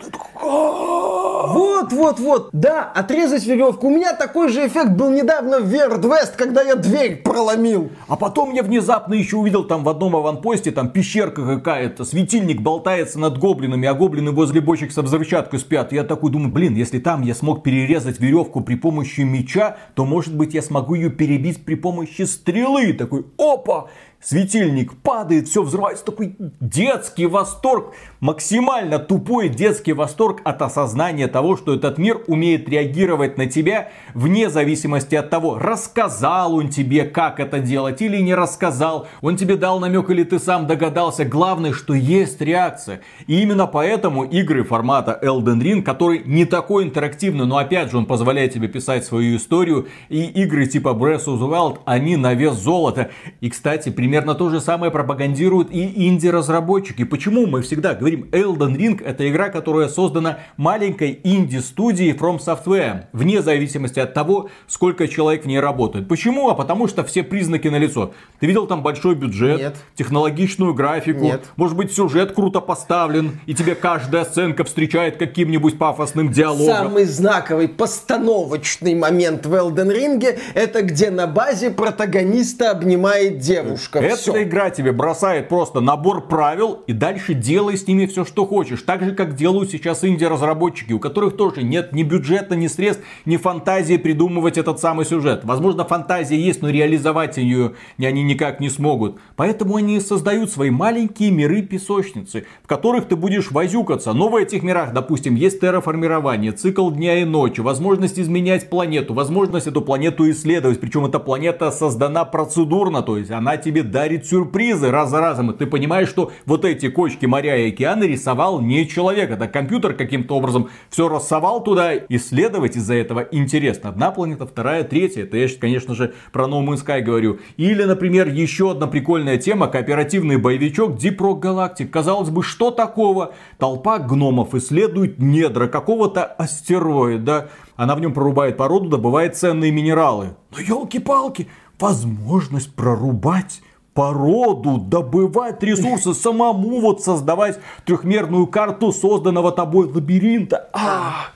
Вот, 1.46 1.92
вот, 1.92 2.18
вот, 2.18 2.48
да, 2.52 2.90
отрезать 2.92 3.46
веревку. 3.46 3.86
У 3.86 3.90
меня 3.90 4.12
такой 4.12 4.48
же 4.48 4.66
эффект 4.66 4.90
был 4.90 5.10
недавно 5.10 5.60
в 5.60 5.72
West, 5.72 6.32
когда 6.36 6.62
я 6.62 6.74
дверь 6.74 7.22
проломил. 7.22 7.90
А 8.08 8.16
потом 8.16 8.52
я 8.52 8.62
внезапно 8.62 9.14
еще 9.14 9.36
увидел 9.36 9.64
там 9.64 9.84
в 9.84 9.88
одном 9.88 10.16
аванпосте, 10.16 10.72
там 10.72 10.90
пещерка 10.90 11.46
какая-то, 11.46 12.04
светильник 12.04 12.60
болтается 12.60 13.20
над 13.20 13.38
гоблинами, 13.38 13.86
а 13.86 13.94
гоблины 13.94 14.32
возле 14.32 14.60
бочек 14.60 14.90
со 14.90 15.02
взрывчаткой 15.02 15.60
спят. 15.60 15.92
я 15.92 16.02
такой 16.02 16.32
думаю, 16.32 16.52
блин, 16.52 16.74
если 16.74 16.98
там 16.98 17.22
я 17.22 17.34
смог 17.34 17.62
перерезать 17.62 18.18
веревку 18.18 18.60
при 18.60 18.74
помощи 18.74 19.20
меча, 19.20 19.76
то 19.94 20.04
может 20.04 20.34
быть 20.34 20.54
я 20.54 20.62
смогу 20.62 20.94
ее 20.94 21.10
перебить 21.10 21.64
при 21.64 21.76
помощи 21.76 22.22
стрелы. 22.22 22.92
Такой, 22.94 23.26
опа, 23.38 23.88
светильник 24.20 24.96
падает, 24.96 25.48
все 25.48 25.62
взрывается, 25.62 26.04
такой 26.04 26.34
детский 26.60 27.26
восторг, 27.26 27.94
максимально 28.20 28.98
тупой 28.98 29.48
детский 29.48 29.92
восторг 29.92 30.40
от 30.44 30.60
осознания 30.62 31.28
того, 31.28 31.56
что 31.56 31.74
этот 31.74 31.98
мир 31.98 32.20
умеет 32.26 32.68
реагировать 32.68 33.38
на 33.38 33.46
тебя 33.46 33.90
вне 34.14 34.50
зависимости 34.50 35.14
от 35.14 35.30
того, 35.30 35.58
рассказал 35.58 36.54
он 36.54 36.68
тебе, 36.68 37.04
как 37.04 37.38
это 37.38 37.60
делать 37.60 38.02
или 38.02 38.18
не 38.18 38.34
рассказал, 38.34 39.06
он 39.20 39.36
тебе 39.36 39.56
дал 39.56 39.78
намек 39.78 40.10
или 40.10 40.24
ты 40.24 40.38
сам 40.38 40.66
догадался, 40.66 41.24
главное, 41.24 41.72
что 41.72 41.94
есть 41.94 42.40
реакция. 42.40 43.00
И 43.26 43.40
именно 43.40 43.66
поэтому 43.66 44.24
игры 44.24 44.64
формата 44.64 45.18
Elden 45.22 45.60
Ring, 45.60 45.82
который 45.82 46.22
не 46.24 46.44
такой 46.44 46.84
интерактивный, 46.84 47.46
но 47.46 47.58
опять 47.58 47.90
же 47.90 47.98
он 47.98 48.06
позволяет 48.06 48.52
тебе 48.52 48.66
писать 48.68 49.04
свою 49.04 49.36
историю, 49.36 49.86
и 50.08 50.24
игры 50.24 50.66
типа 50.66 50.88
Breath 50.88 51.26
of 51.26 51.38
the 51.38 51.48
Wild, 51.48 51.78
они 51.84 52.16
на 52.16 52.34
вес 52.34 52.54
золота. 52.56 53.10
И, 53.40 53.48
кстати, 53.48 53.90
при 53.90 54.07
Примерно 54.08 54.34
то 54.34 54.48
же 54.48 54.62
самое 54.62 54.90
пропагандируют 54.90 55.70
и 55.70 56.08
инди-разработчики. 56.08 57.04
Почему 57.04 57.46
мы 57.46 57.60
всегда 57.60 57.94
говорим 57.94 58.26
Elden 58.32 58.74
Ring 58.74 59.04
это 59.04 59.28
игра, 59.28 59.50
которая 59.50 59.88
создана 59.88 60.38
маленькой 60.56 61.20
инди-студией 61.22 62.12
From 62.12 62.38
Software, 62.38 63.04
вне 63.12 63.42
зависимости 63.42 64.00
от 64.00 64.14
того, 64.14 64.48
сколько 64.66 65.08
человек 65.08 65.44
в 65.44 65.46
ней 65.46 65.60
работает. 65.60 66.08
Почему? 66.08 66.48
А 66.48 66.54
потому 66.54 66.88
что 66.88 67.04
все 67.04 67.22
признаки 67.22 67.68
налицо. 67.68 68.14
Ты 68.40 68.46
видел 68.46 68.66
там 68.66 68.82
большой 68.82 69.14
бюджет, 69.14 69.58
Нет. 69.58 69.76
технологичную 69.94 70.72
графику, 70.72 71.24
Нет. 71.24 71.44
может 71.56 71.76
быть 71.76 71.92
сюжет 71.92 72.32
круто 72.32 72.60
поставлен, 72.60 73.38
и 73.44 73.54
тебе 73.54 73.74
каждая 73.74 74.24
сценка 74.24 74.64
встречает 74.64 75.18
каким-нибудь 75.18 75.76
пафосным 75.76 76.32
диалогом. 76.32 76.74
Самый 76.74 77.04
знаковый 77.04 77.68
постановочный 77.68 78.94
момент 78.94 79.44
в 79.44 79.52
Elden 79.52 79.94
Ring 79.94 80.38
это 80.54 80.80
где 80.80 81.10
на 81.10 81.26
базе 81.26 81.70
протагониста 81.70 82.70
обнимает 82.70 83.36
девушка. 83.36 83.97
Эта 84.04 84.16
Всё. 84.16 84.42
игра 84.42 84.70
тебе 84.70 84.92
бросает 84.92 85.48
просто 85.48 85.80
набор 85.80 86.28
правил 86.28 86.82
и 86.86 86.92
дальше 86.92 87.34
делай 87.34 87.76
с 87.76 87.86
ними 87.86 88.06
все, 88.06 88.24
что 88.24 88.46
хочешь. 88.46 88.82
Так 88.82 89.02
же, 89.02 89.12
как 89.12 89.34
делают 89.34 89.70
сейчас 89.70 90.04
инди-разработчики, 90.04 90.92
у 90.92 90.98
которых 90.98 91.36
тоже 91.36 91.62
нет 91.62 91.92
ни 91.92 92.02
бюджета, 92.02 92.56
ни 92.56 92.66
средств, 92.66 93.02
ни 93.24 93.36
фантазии 93.36 93.96
придумывать 93.96 94.58
этот 94.58 94.80
самый 94.80 95.04
сюжет. 95.04 95.44
Возможно, 95.44 95.84
фантазия 95.84 96.38
есть, 96.38 96.62
но 96.62 96.70
реализовать 96.70 97.36
ее 97.36 97.72
они 97.98 98.22
никак 98.22 98.60
не 98.60 98.70
смогут. 98.70 99.18
Поэтому 99.36 99.76
они 99.76 100.00
создают 100.00 100.50
свои 100.50 100.70
маленькие 100.70 101.30
миры-песочницы, 101.30 102.46
в 102.62 102.66
которых 102.66 103.06
ты 103.06 103.16
будешь 103.16 103.50
возюкаться. 103.50 104.12
Но 104.12 104.28
в 104.28 104.36
этих 104.36 104.62
мирах, 104.62 104.92
допустим, 104.92 105.34
есть 105.34 105.60
терраформирование, 105.60 106.52
цикл 106.52 106.90
дня 106.90 107.20
и 107.20 107.24
ночи, 107.24 107.60
возможность 107.60 108.18
изменять 108.18 108.70
планету, 108.70 109.14
возможность 109.14 109.66
эту 109.66 109.82
планету 109.82 110.30
исследовать. 110.30 110.80
Причем 110.80 111.06
эта 111.06 111.18
планета 111.18 111.70
создана 111.70 112.24
процедурно, 112.24 113.02
то 113.02 113.18
есть 113.18 113.30
она 113.30 113.56
тебе 113.56 113.82
дарит 113.90 114.26
сюрпризы 114.26 114.90
раз 114.90 115.10
за 115.10 115.20
разом. 115.20 115.50
И 115.50 115.56
ты 115.56 115.66
понимаешь, 115.66 116.08
что 116.08 116.32
вот 116.46 116.64
эти 116.64 116.88
кочки 116.88 117.26
моря 117.26 117.56
и 117.56 117.72
океаны 117.72 118.04
рисовал 118.04 118.60
не 118.60 118.88
человек. 118.88 119.30
Это 119.30 119.48
компьютер 119.48 119.94
каким-то 119.94 120.36
образом 120.36 120.68
все 120.90 121.08
рассовал 121.08 121.62
туда. 121.62 121.94
Исследовать 122.08 122.76
из-за 122.76 122.94
этого 122.94 123.26
интересно. 123.32 123.90
Одна 123.90 124.10
планета, 124.10 124.46
вторая, 124.46 124.84
третья. 124.84 125.22
Это 125.22 125.36
я, 125.36 125.48
конечно 125.60 125.94
же, 125.94 126.14
про 126.32 126.46
No 126.46 126.64
Man's 126.64 126.84
Sky 126.84 127.00
говорю. 127.00 127.38
Или, 127.56 127.84
например, 127.84 128.28
еще 128.28 128.70
одна 128.70 128.86
прикольная 128.86 129.38
тема. 129.38 129.68
Кооперативный 129.68 130.36
боевичок 130.36 130.92
Deep 130.92 131.16
Rock 131.16 131.40
Galactic. 131.40 131.88
Казалось 131.88 132.30
бы, 132.30 132.42
что 132.42 132.70
такого? 132.70 133.34
Толпа 133.58 133.98
гномов 133.98 134.54
исследует 134.54 135.18
недра 135.18 135.68
какого-то 135.68 136.24
астероида. 136.24 137.50
Она 137.76 137.94
в 137.94 138.00
нем 138.00 138.12
прорубает 138.12 138.56
породу, 138.56 138.88
добывает 138.88 139.36
ценные 139.36 139.70
минералы. 139.70 140.34
Но 140.50 140.60
елки-палки, 140.60 141.48
возможность 141.78 142.74
прорубать 142.74 143.62
породу, 143.98 144.78
добывать 144.78 145.60
ресурсы, 145.60 146.14
самому 146.14 146.78
вот 146.78 147.02
создавать 147.02 147.58
трехмерную 147.84 148.46
карту 148.46 148.92
созданного 148.92 149.50
тобой 149.50 149.90
лабиринта. 149.92 150.68
А, 150.72 151.30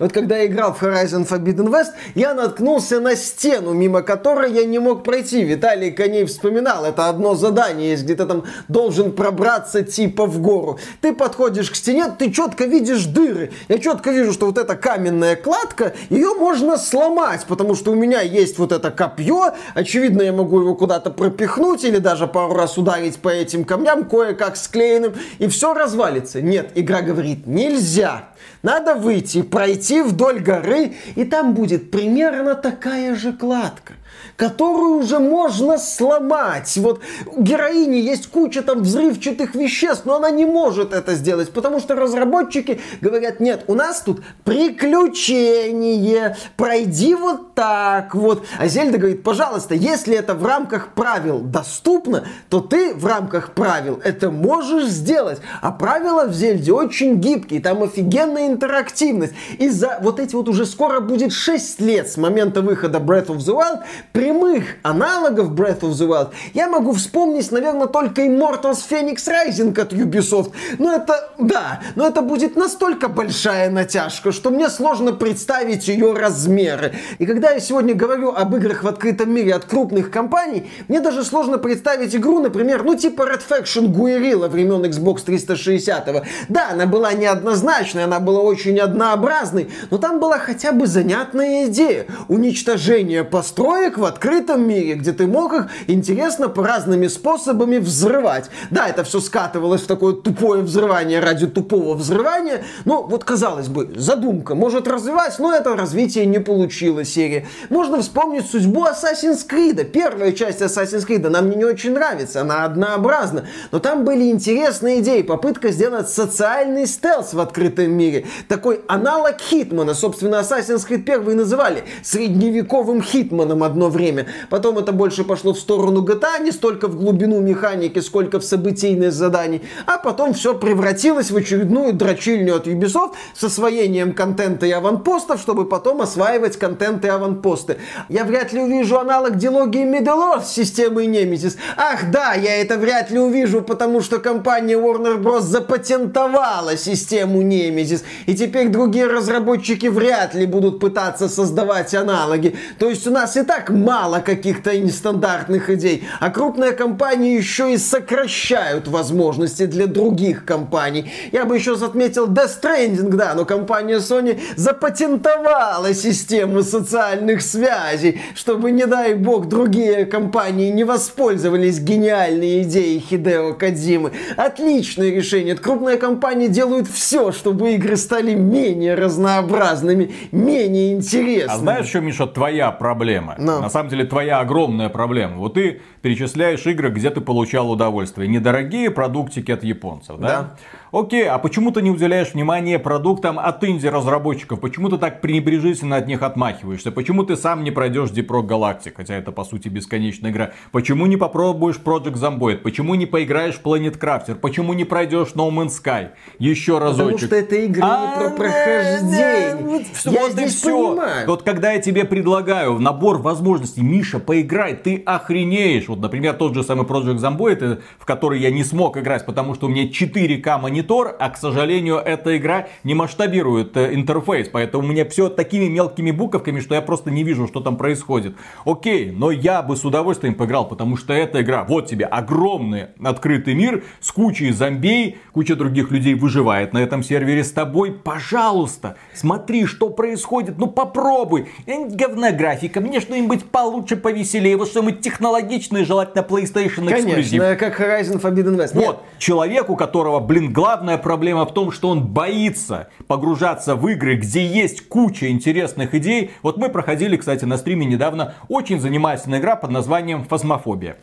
Вот 0.00 0.12
когда 0.12 0.38
я 0.38 0.46
играл 0.46 0.74
в 0.74 0.82
Horizon 0.82 1.24
Forbidden 1.28 1.68
West, 1.68 1.92
я 2.16 2.34
наткнулся 2.34 2.98
на 2.98 3.14
стену, 3.14 3.74
мимо 3.74 4.02
которой 4.02 4.52
я 4.52 4.64
не 4.64 4.80
мог 4.80 5.04
пройти. 5.04 5.44
Виталий 5.44 5.92
Коней 5.92 6.24
вспоминал, 6.24 6.84
это 6.84 7.08
одно 7.08 7.36
задание 7.36 7.90
есть, 7.90 8.02
где 8.02 8.16
ты 8.16 8.26
там 8.26 8.42
должен 8.66 9.12
пробраться 9.12 9.84
типа 9.84 10.26
в 10.26 10.40
гору. 10.40 10.80
Ты 11.00 11.14
подходишь 11.14 11.70
к 11.70 11.76
стене, 11.76 12.06
ты 12.18 12.32
четко 12.32 12.64
видишь 12.64 13.04
дыры. 13.04 13.52
Я 13.68 13.78
четко 13.78 14.10
вижу, 14.10 14.32
что 14.32 14.46
вот 14.46 14.58
эта 14.58 14.74
каменная 14.74 15.36
кладка, 15.36 15.92
ее 16.08 16.34
можно 16.34 16.76
сломать, 16.76 17.46
потому 17.46 17.76
что 17.76 17.92
у 17.92 17.94
меня 17.94 18.20
есть 18.20 18.58
вот 18.58 18.72
это 18.72 18.90
копье. 18.90 19.52
Очевидно, 19.74 20.22
я 20.22 20.32
могу 20.32 20.60
его 20.60 20.74
куда-то 20.74 21.10
пропихнуть 21.10 21.84
или 21.84 21.99
даже 22.00 22.26
пару 22.26 22.54
раз 22.54 22.76
ударить 22.76 23.18
по 23.18 23.28
этим 23.28 23.64
камням, 23.64 24.08
кое-как 24.08 24.56
склеенным, 24.56 25.14
и 25.38 25.48
все 25.48 25.74
развалится. 25.74 26.42
Нет, 26.42 26.72
игра 26.74 27.02
говорит, 27.02 27.46
нельзя. 27.46 28.30
Надо 28.62 28.94
выйти, 28.94 29.42
пройти 29.42 30.02
вдоль 30.02 30.40
горы, 30.40 30.94
и 31.14 31.24
там 31.24 31.54
будет 31.54 31.90
примерно 31.90 32.54
такая 32.54 33.14
же 33.14 33.32
кладка 33.32 33.94
которую 34.36 34.98
уже 34.98 35.18
можно 35.18 35.78
сломать. 35.78 36.76
Вот 36.76 37.00
у 37.26 37.42
героини 37.42 37.96
есть 37.96 38.28
куча 38.28 38.62
там 38.62 38.82
взрывчатых 38.82 39.54
веществ, 39.54 40.04
но 40.04 40.16
она 40.16 40.30
не 40.30 40.46
может 40.46 40.92
это 40.92 41.14
сделать, 41.14 41.52
потому 41.52 41.80
что 41.80 41.94
разработчики 41.94 42.80
говорят, 43.00 43.40
нет, 43.40 43.64
у 43.66 43.74
нас 43.74 44.00
тут 44.00 44.22
приключение, 44.44 46.36
пройди 46.56 47.14
вот 47.14 47.54
так 47.54 48.14
вот. 48.14 48.44
А 48.58 48.66
Зельда 48.66 48.98
говорит, 48.98 49.22
пожалуйста, 49.22 49.74
если 49.74 50.16
это 50.16 50.34
в 50.34 50.44
рамках 50.44 50.94
правил 50.94 51.40
доступно, 51.40 52.24
то 52.48 52.60
ты 52.60 52.94
в 52.94 53.06
рамках 53.06 53.52
правил 53.54 54.00
это 54.02 54.30
можешь 54.30 54.88
сделать. 54.88 55.40
А 55.60 55.70
правила 55.70 56.26
в 56.26 56.32
Зельде 56.34 56.72
очень 56.72 57.16
гибкие, 57.16 57.60
там 57.60 57.82
офигенная 57.82 58.48
интерактивность. 58.48 59.34
И 59.58 59.68
за 59.68 59.98
вот 60.02 60.20
эти 60.20 60.34
вот 60.34 60.48
уже 60.48 60.66
скоро 60.66 61.00
будет 61.00 61.32
6 61.32 61.80
лет 61.80 62.10
с 62.10 62.16
момента 62.16 62.62
выхода 62.62 62.98
Breath 62.98 63.26
of 63.26 63.38
the 63.38 63.54
Wild, 63.54 63.80
прямых 64.12 64.64
аналогов 64.82 65.52
Breath 65.52 65.80
of 65.80 65.90
the 65.90 66.08
Wild 66.08 66.30
я 66.54 66.68
могу 66.68 66.92
вспомнить, 66.92 67.50
наверное, 67.52 67.86
только 67.86 68.22
Immortals 68.22 68.78
Phoenix 68.88 69.26
Rising 69.28 69.78
от 69.80 69.92
Ubisoft. 69.92 70.52
Но 70.78 70.92
это, 70.92 71.30
да, 71.38 71.80
но 71.94 72.06
это 72.06 72.22
будет 72.22 72.56
настолько 72.56 73.08
большая 73.08 73.70
натяжка, 73.70 74.32
что 74.32 74.50
мне 74.50 74.68
сложно 74.68 75.12
представить 75.12 75.88
ее 75.88 76.12
размеры. 76.14 76.94
И 77.18 77.26
когда 77.26 77.50
я 77.50 77.60
сегодня 77.60 77.94
говорю 77.94 78.32
об 78.32 78.54
играх 78.56 78.82
в 78.82 78.88
открытом 78.88 79.32
мире 79.32 79.54
от 79.54 79.64
крупных 79.64 80.10
компаний, 80.10 80.70
мне 80.88 81.00
даже 81.00 81.24
сложно 81.24 81.58
представить 81.58 82.14
игру, 82.14 82.40
например, 82.40 82.82
ну 82.82 82.96
типа 82.96 83.22
Red 83.22 83.42
Faction 83.48 83.86
Guerrilla 83.86 84.48
времен 84.48 84.84
Xbox 84.84 85.22
360. 85.24 86.08
-го. 86.08 86.24
Да, 86.48 86.70
она 86.72 86.86
была 86.86 87.12
неоднозначной, 87.12 88.04
она 88.04 88.20
была 88.20 88.40
очень 88.40 88.78
однообразной, 88.78 89.70
но 89.90 89.98
там 89.98 90.20
была 90.20 90.38
хотя 90.38 90.72
бы 90.72 90.86
занятная 90.86 91.66
идея. 91.66 92.06
Уничтожение 92.28 93.24
построек 93.24 93.98
в 94.00 94.04
открытом 94.04 94.66
мире, 94.66 94.94
где 94.94 95.12
ты 95.12 95.26
мог 95.26 95.52
их 95.52 95.66
интересно 95.86 96.48
по 96.48 96.64
разными 96.64 97.06
способами 97.06 97.78
взрывать. 97.78 98.50
Да, 98.70 98.88
это 98.88 99.04
все 99.04 99.20
скатывалось 99.20 99.82
в 99.82 99.86
такое 99.86 100.14
тупое 100.14 100.62
взрывание 100.62 101.20
ради 101.20 101.46
тупого 101.46 101.94
взрывания. 101.94 102.64
Ну, 102.84 103.04
вот 103.04 103.24
казалось 103.24 103.68
бы, 103.68 103.92
задумка 103.96 104.54
может 104.54 104.88
развивать, 104.88 105.38
но 105.38 105.54
это 105.54 105.76
развитие 105.76 106.26
не 106.26 106.40
получило 106.40 107.04
серии. 107.04 107.46
Можно 107.68 108.00
вспомнить 108.00 108.46
судьбу 108.46 108.86
Assassin's 108.86 109.46
Creed. 109.48 109.84
Первая 109.84 110.32
часть 110.32 110.62
Assassin's 110.62 111.06
Creed 111.06 111.28
нам 111.28 111.50
не 111.50 111.64
очень 111.64 111.92
нравится, 111.92 112.40
она 112.40 112.64
однообразна. 112.64 113.46
Но 113.70 113.78
там 113.78 114.04
были 114.04 114.30
интересные 114.30 115.00
идеи. 115.00 115.22
Попытка 115.22 115.70
сделать 115.70 116.08
социальный 116.08 116.86
стелс 116.86 117.34
в 117.34 117.40
открытом 117.40 117.92
мире. 117.92 118.26
Такой 118.48 118.80
аналог 118.88 119.40
Хитмана. 119.40 119.94
Собственно, 119.94 120.36
Assassin's 120.36 120.88
Creed 120.88 121.02
1 121.02 121.36
называли 121.36 121.84
средневековым 122.02 123.02
Хитманом 123.02 123.62
одно 123.62 123.89
время. 123.90 124.26
Потом 124.48 124.78
это 124.78 124.92
больше 124.92 125.24
пошло 125.24 125.52
в 125.52 125.58
сторону 125.58 126.02
GTA, 126.02 126.42
не 126.42 126.52
столько 126.52 126.88
в 126.88 126.96
глубину 126.96 127.40
механики, 127.40 127.98
сколько 127.98 128.40
в 128.40 128.44
событийные 128.44 129.10
заданий. 129.10 129.62
А 129.86 129.98
потом 129.98 130.32
все 130.32 130.54
превратилось 130.54 131.30
в 131.30 131.36
очередную 131.36 131.92
дрочильню 131.92 132.56
от 132.56 132.66
Ubisoft 132.66 133.12
с 133.34 133.44
освоением 133.44 134.14
контента 134.14 134.66
и 134.66 134.70
аванпостов, 134.70 135.40
чтобы 135.40 135.66
потом 135.66 136.00
осваивать 136.00 136.56
контент 136.56 137.04
и 137.04 137.08
аванпосты. 137.08 137.76
Я 138.08 138.24
вряд 138.24 138.52
ли 138.52 138.60
увижу 138.60 138.98
аналог 138.98 139.36
дилогии 139.36 139.84
Middle 139.84 140.36
Earth 140.36 140.44
с 140.44 140.52
системой 140.52 141.06
Nemesis. 141.06 141.56
Ах 141.76 142.10
да, 142.10 142.34
я 142.34 142.56
это 142.60 142.76
вряд 142.78 143.10
ли 143.10 143.18
увижу, 143.18 143.62
потому 143.62 144.00
что 144.00 144.18
компания 144.18 144.76
Warner 144.76 145.18
Bros. 145.18 145.40
запатентовала 145.40 146.76
систему 146.76 147.42
Nemesis. 147.42 148.02
И 148.26 148.34
теперь 148.34 148.68
другие 148.68 149.06
разработчики 149.06 149.86
вряд 149.86 150.34
ли 150.34 150.46
будут 150.46 150.80
пытаться 150.80 151.28
создавать 151.28 151.94
аналоги. 151.94 152.56
То 152.78 152.88
есть 152.88 153.06
у 153.06 153.10
нас 153.10 153.36
и 153.36 153.42
так 153.42 153.70
мало 153.80 154.20
каких-то 154.20 154.78
нестандартных 154.78 155.70
идей. 155.70 156.04
А 156.20 156.30
крупные 156.30 156.72
компании 156.72 157.36
еще 157.36 157.72
и 157.72 157.78
сокращают 157.78 158.86
возможности 158.88 159.66
для 159.66 159.86
других 159.86 160.44
компаний. 160.44 161.10
Я 161.32 161.44
бы 161.44 161.56
еще 161.56 161.74
отметил 161.74 162.28
Death 162.28 162.60
Stranding, 162.62 163.10
да, 163.10 163.34
но 163.34 163.44
компания 163.44 163.96
Sony 163.96 164.38
запатентовала 164.56 165.94
систему 165.94 166.62
социальных 166.62 167.42
связей, 167.42 168.20
чтобы, 168.34 168.70
не 168.70 168.86
дай 168.86 169.14
бог, 169.14 169.48
другие 169.48 170.04
компании 170.04 170.70
не 170.70 170.84
воспользовались 170.84 171.80
гениальной 171.80 172.62
идеей 172.62 173.00
Хидео 173.00 173.54
Кадзимы. 173.54 174.12
Отличное 174.36 175.10
решение. 175.10 175.56
Крупные 175.56 175.96
компании 175.96 176.48
делают 176.48 176.88
все, 176.88 177.32
чтобы 177.32 177.72
игры 177.72 177.96
стали 177.96 178.34
менее 178.34 178.94
разнообразными, 178.94 180.12
менее 180.32 180.92
интересными. 180.92 181.54
А 181.54 181.58
знаешь, 181.58 181.88
что, 181.88 182.00
Миша, 182.00 182.26
твоя 182.26 182.70
проблема? 182.70 183.36
Ну. 183.38 183.60
На 183.60 183.69
самом 183.70 183.88
деле, 183.88 184.04
твоя 184.04 184.40
огромная 184.40 184.88
проблема. 184.88 185.36
Вот 185.36 185.54
ты 185.54 185.80
перечисляешь 186.02 186.66
игры, 186.66 186.90
где 186.90 187.10
ты 187.10 187.20
получал 187.20 187.70
удовольствие. 187.70 188.28
Недорогие 188.28 188.90
продуктики 188.90 189.50
от 189.50 189.64
японцев, 189.64 190.18
да? 190.18 190.26
Да. 190.28 190.56
Окей, 190.92 191.28
а 191.28 191.38
почему 191.38 191.70
ты 191.70 191.82
не 191.82 191.90
уделяешь 191.90 192.34
внимания 192.34 192.78
продуктам 192.80 193.38
от 193.38 193.62
инди-разработчиков? 193.62 194.58
Почему 194.58 194.88
ты 194.88 194.98
так 194.98 195.20
пренебрежительно 195.20 195.96
от 195.96 196.08
них 196.08 196.20
отмахиваешься? 196.22 196.90
Почему 196.90 197.22
ты 197.22 197.36
сам 197.36 197.62
не 197.62 197.70
пройдешь 197.70 198.10
Deep 198.10 198.26
Rock 198.26 198.48
Galactic, 198.48 198.92
хотя 198.96 199.14
это 199.14 199.30
по 199.30 199.44
сути 199.44 199.68
бесконечная 199.68 200.32
игра? 200.32 200.50
Почему 200.72 201.06
не 201.06 201.16
попробуешь 201.16 201.76
Project 201.82 202.14
Zomboid? 202.14 202.56
Почему 202.56 202.96
не 202.96 203.06
поиграешь 203.06 203.54
в 203.54 203.62
Planet 203.64 203.96
Crafter? 204.00 204.34
Почему 204.34 204.72
не 204.72 204.84
пройдешь 204.84 205.28
No 205.36 205.48
Man's 205.50 205.70
Sky? 205.80 206.08
Еще 206.40 206.78
разочек. 206.78 207.04
Потому 207.04 207.18
что 207.18 207.36
это 207.36 207.54
игры 207.54 207.82
А, 207.84 208.06
не 208.06 208.14
про 208.20 208.30
да, 208.30 208.36
прохождение. 208.36 209.56
вот 209.60 209.82
всё, 209.92 210.10
Я 210.10 210.30
здесь 210.30 210.54
всё. 210.56 210.88
понимаю. 210.88 211.26
Вот 211.28 211.42
когда 211.44 211.70
я 211.70 211.80
тебе 211.80 212.04
предлагаю 212.04 212.80
набор 212.80 213.18
возможностей, 213.18 213.82
Миша, 213.82 214.18
поиграй, 214.18 214.74
ты 214.74 215.00
охренеешь. 215.06 215.86
Вот, 215.86 216.00
например, 216.00 216.34
тот 216.34 216.54
же 216.54 216.64
самый 216.64 216.84
Project 216.84 217.18
Zomboid, 217.18 217.58
э, 217.60 217.78
в 218.00 218.04
который 218.04 218.40
я 218.40 218.50
не 218.50 218.64
смог 218.64 218.96
играть, 218.96 219.24
потому 219.24 219.54
что 219.54 219.66
у 219.66 219.68
меня 219.68 219.84
4К 219.88 220.58
монитор, 220.58 220.79
а, 221.18 221.30
к 221.30 221.36
сожалению, 221.36 221.96
эта 221.96 222.36
игра 222.36 222.68
не 222.84 222.94
масштабирует 222.94 223.76
э, 223.76 223.94
интерфейс, 223.94 224.48
поэтому 224.48 224.84
у 224.84 224.86
меня 224.86 225.04
все 225.08 225.28
такими 225.28 225.66
мелкими 225.66 226.10
буковками, 226.10 226.60
что 226.60 226.74
я 226.74 226.82
просто 226.82 227.10
не 227.10 227.24
вижу, 227.24 227.46
что 227.46 227.60
там 227.60 227.76
происходит. 227.76 228.34
Окей, 228.64 229.10
но 229.10 229.30
я 229.30 229.62
бы 229.62 229.76
с 229.76 229.84
удовольствием 229.84 230.34
поиграл, 230.34 230.68
потому 230.68 230.96
что 230.96 231.12
эта 231.12 231.42
игра, 231.42 231.64
вот 231.64 231.86
тебе 231.86 232.04
огромный 232.06 232.88
открытый 233.02 233.54
мир 233.54 233.84
с 234.00 234.10
кучей 234.12 234.50
зомбей, 234.52 235.18
куча 235.32 235.56
других 235.56 235.90
людей 235.90 236.14
выживает 236.14 236.72
на 236.72 236.78
этом 236.78 237.02
сервере 237.02 237.44
с 237.44 237.52
тобой. 237.52 237.92
Пожалуйста, 237.92 238.96
смотри, 239.14 239.66
что 239.66 239.90
происходит, 239.90 240.58
ну 240.58 240.66
попробуй. 240.66 241.48
Говна 241.66 242.32
графика, 242.32 242.80
мне 242.80 243.00
что-нибудь 243.00 243.44
получше, 243.44 243.96
повеселее, 243.96 244.56
вот 244.56 244.68
что-нибудь 244.68 245.00
технологичное, 245.00 245.84
желательно 245.84 246.22
PlayStation 246.22 246.90
эксклюзив. 246.90 247.40
Конечно, 247.40 247.56
как 247.56 247.80
Horizon 247.80 248.20
Forbidden 248.20 248.56
West. 248.56 248.76
Нет, 248.76 248.86
Вот, 248.86 249.02
человек, 249.18 249.70
у 249.70 249.76
которого, 249.76 250.20
блин, 250.20 250.52
главная 250.70 250.98
проблема 250.98 251.46
в 251.46 251.52
том, 251.52 251.72
что 251.72 251.88
он 251.88 252.06
боится 252.06 252.90
погружаться 253.08 253.74
в 253.74 253.88
игры, 253.88 254.14
где 254.14 254.46
есть 254.46 254.86
куча 254.86 255.28
интересных 255.28 255.96
идей. 255.96 256.30
Вот 256.42 256.58
мы 256.58 256.68
проходили, 256.68 257.16
кстати, 257.16 257.44
на 257.44 257.56
стриме 257.56 257.86
недавно 257.86 258.34
очень 258.48 258.78
занимательная 258.78 259.40
игра 259.40 259.56
под 259.56 259.72
названием 259.72 260.24
«Фазмофобия». 260.26 260.98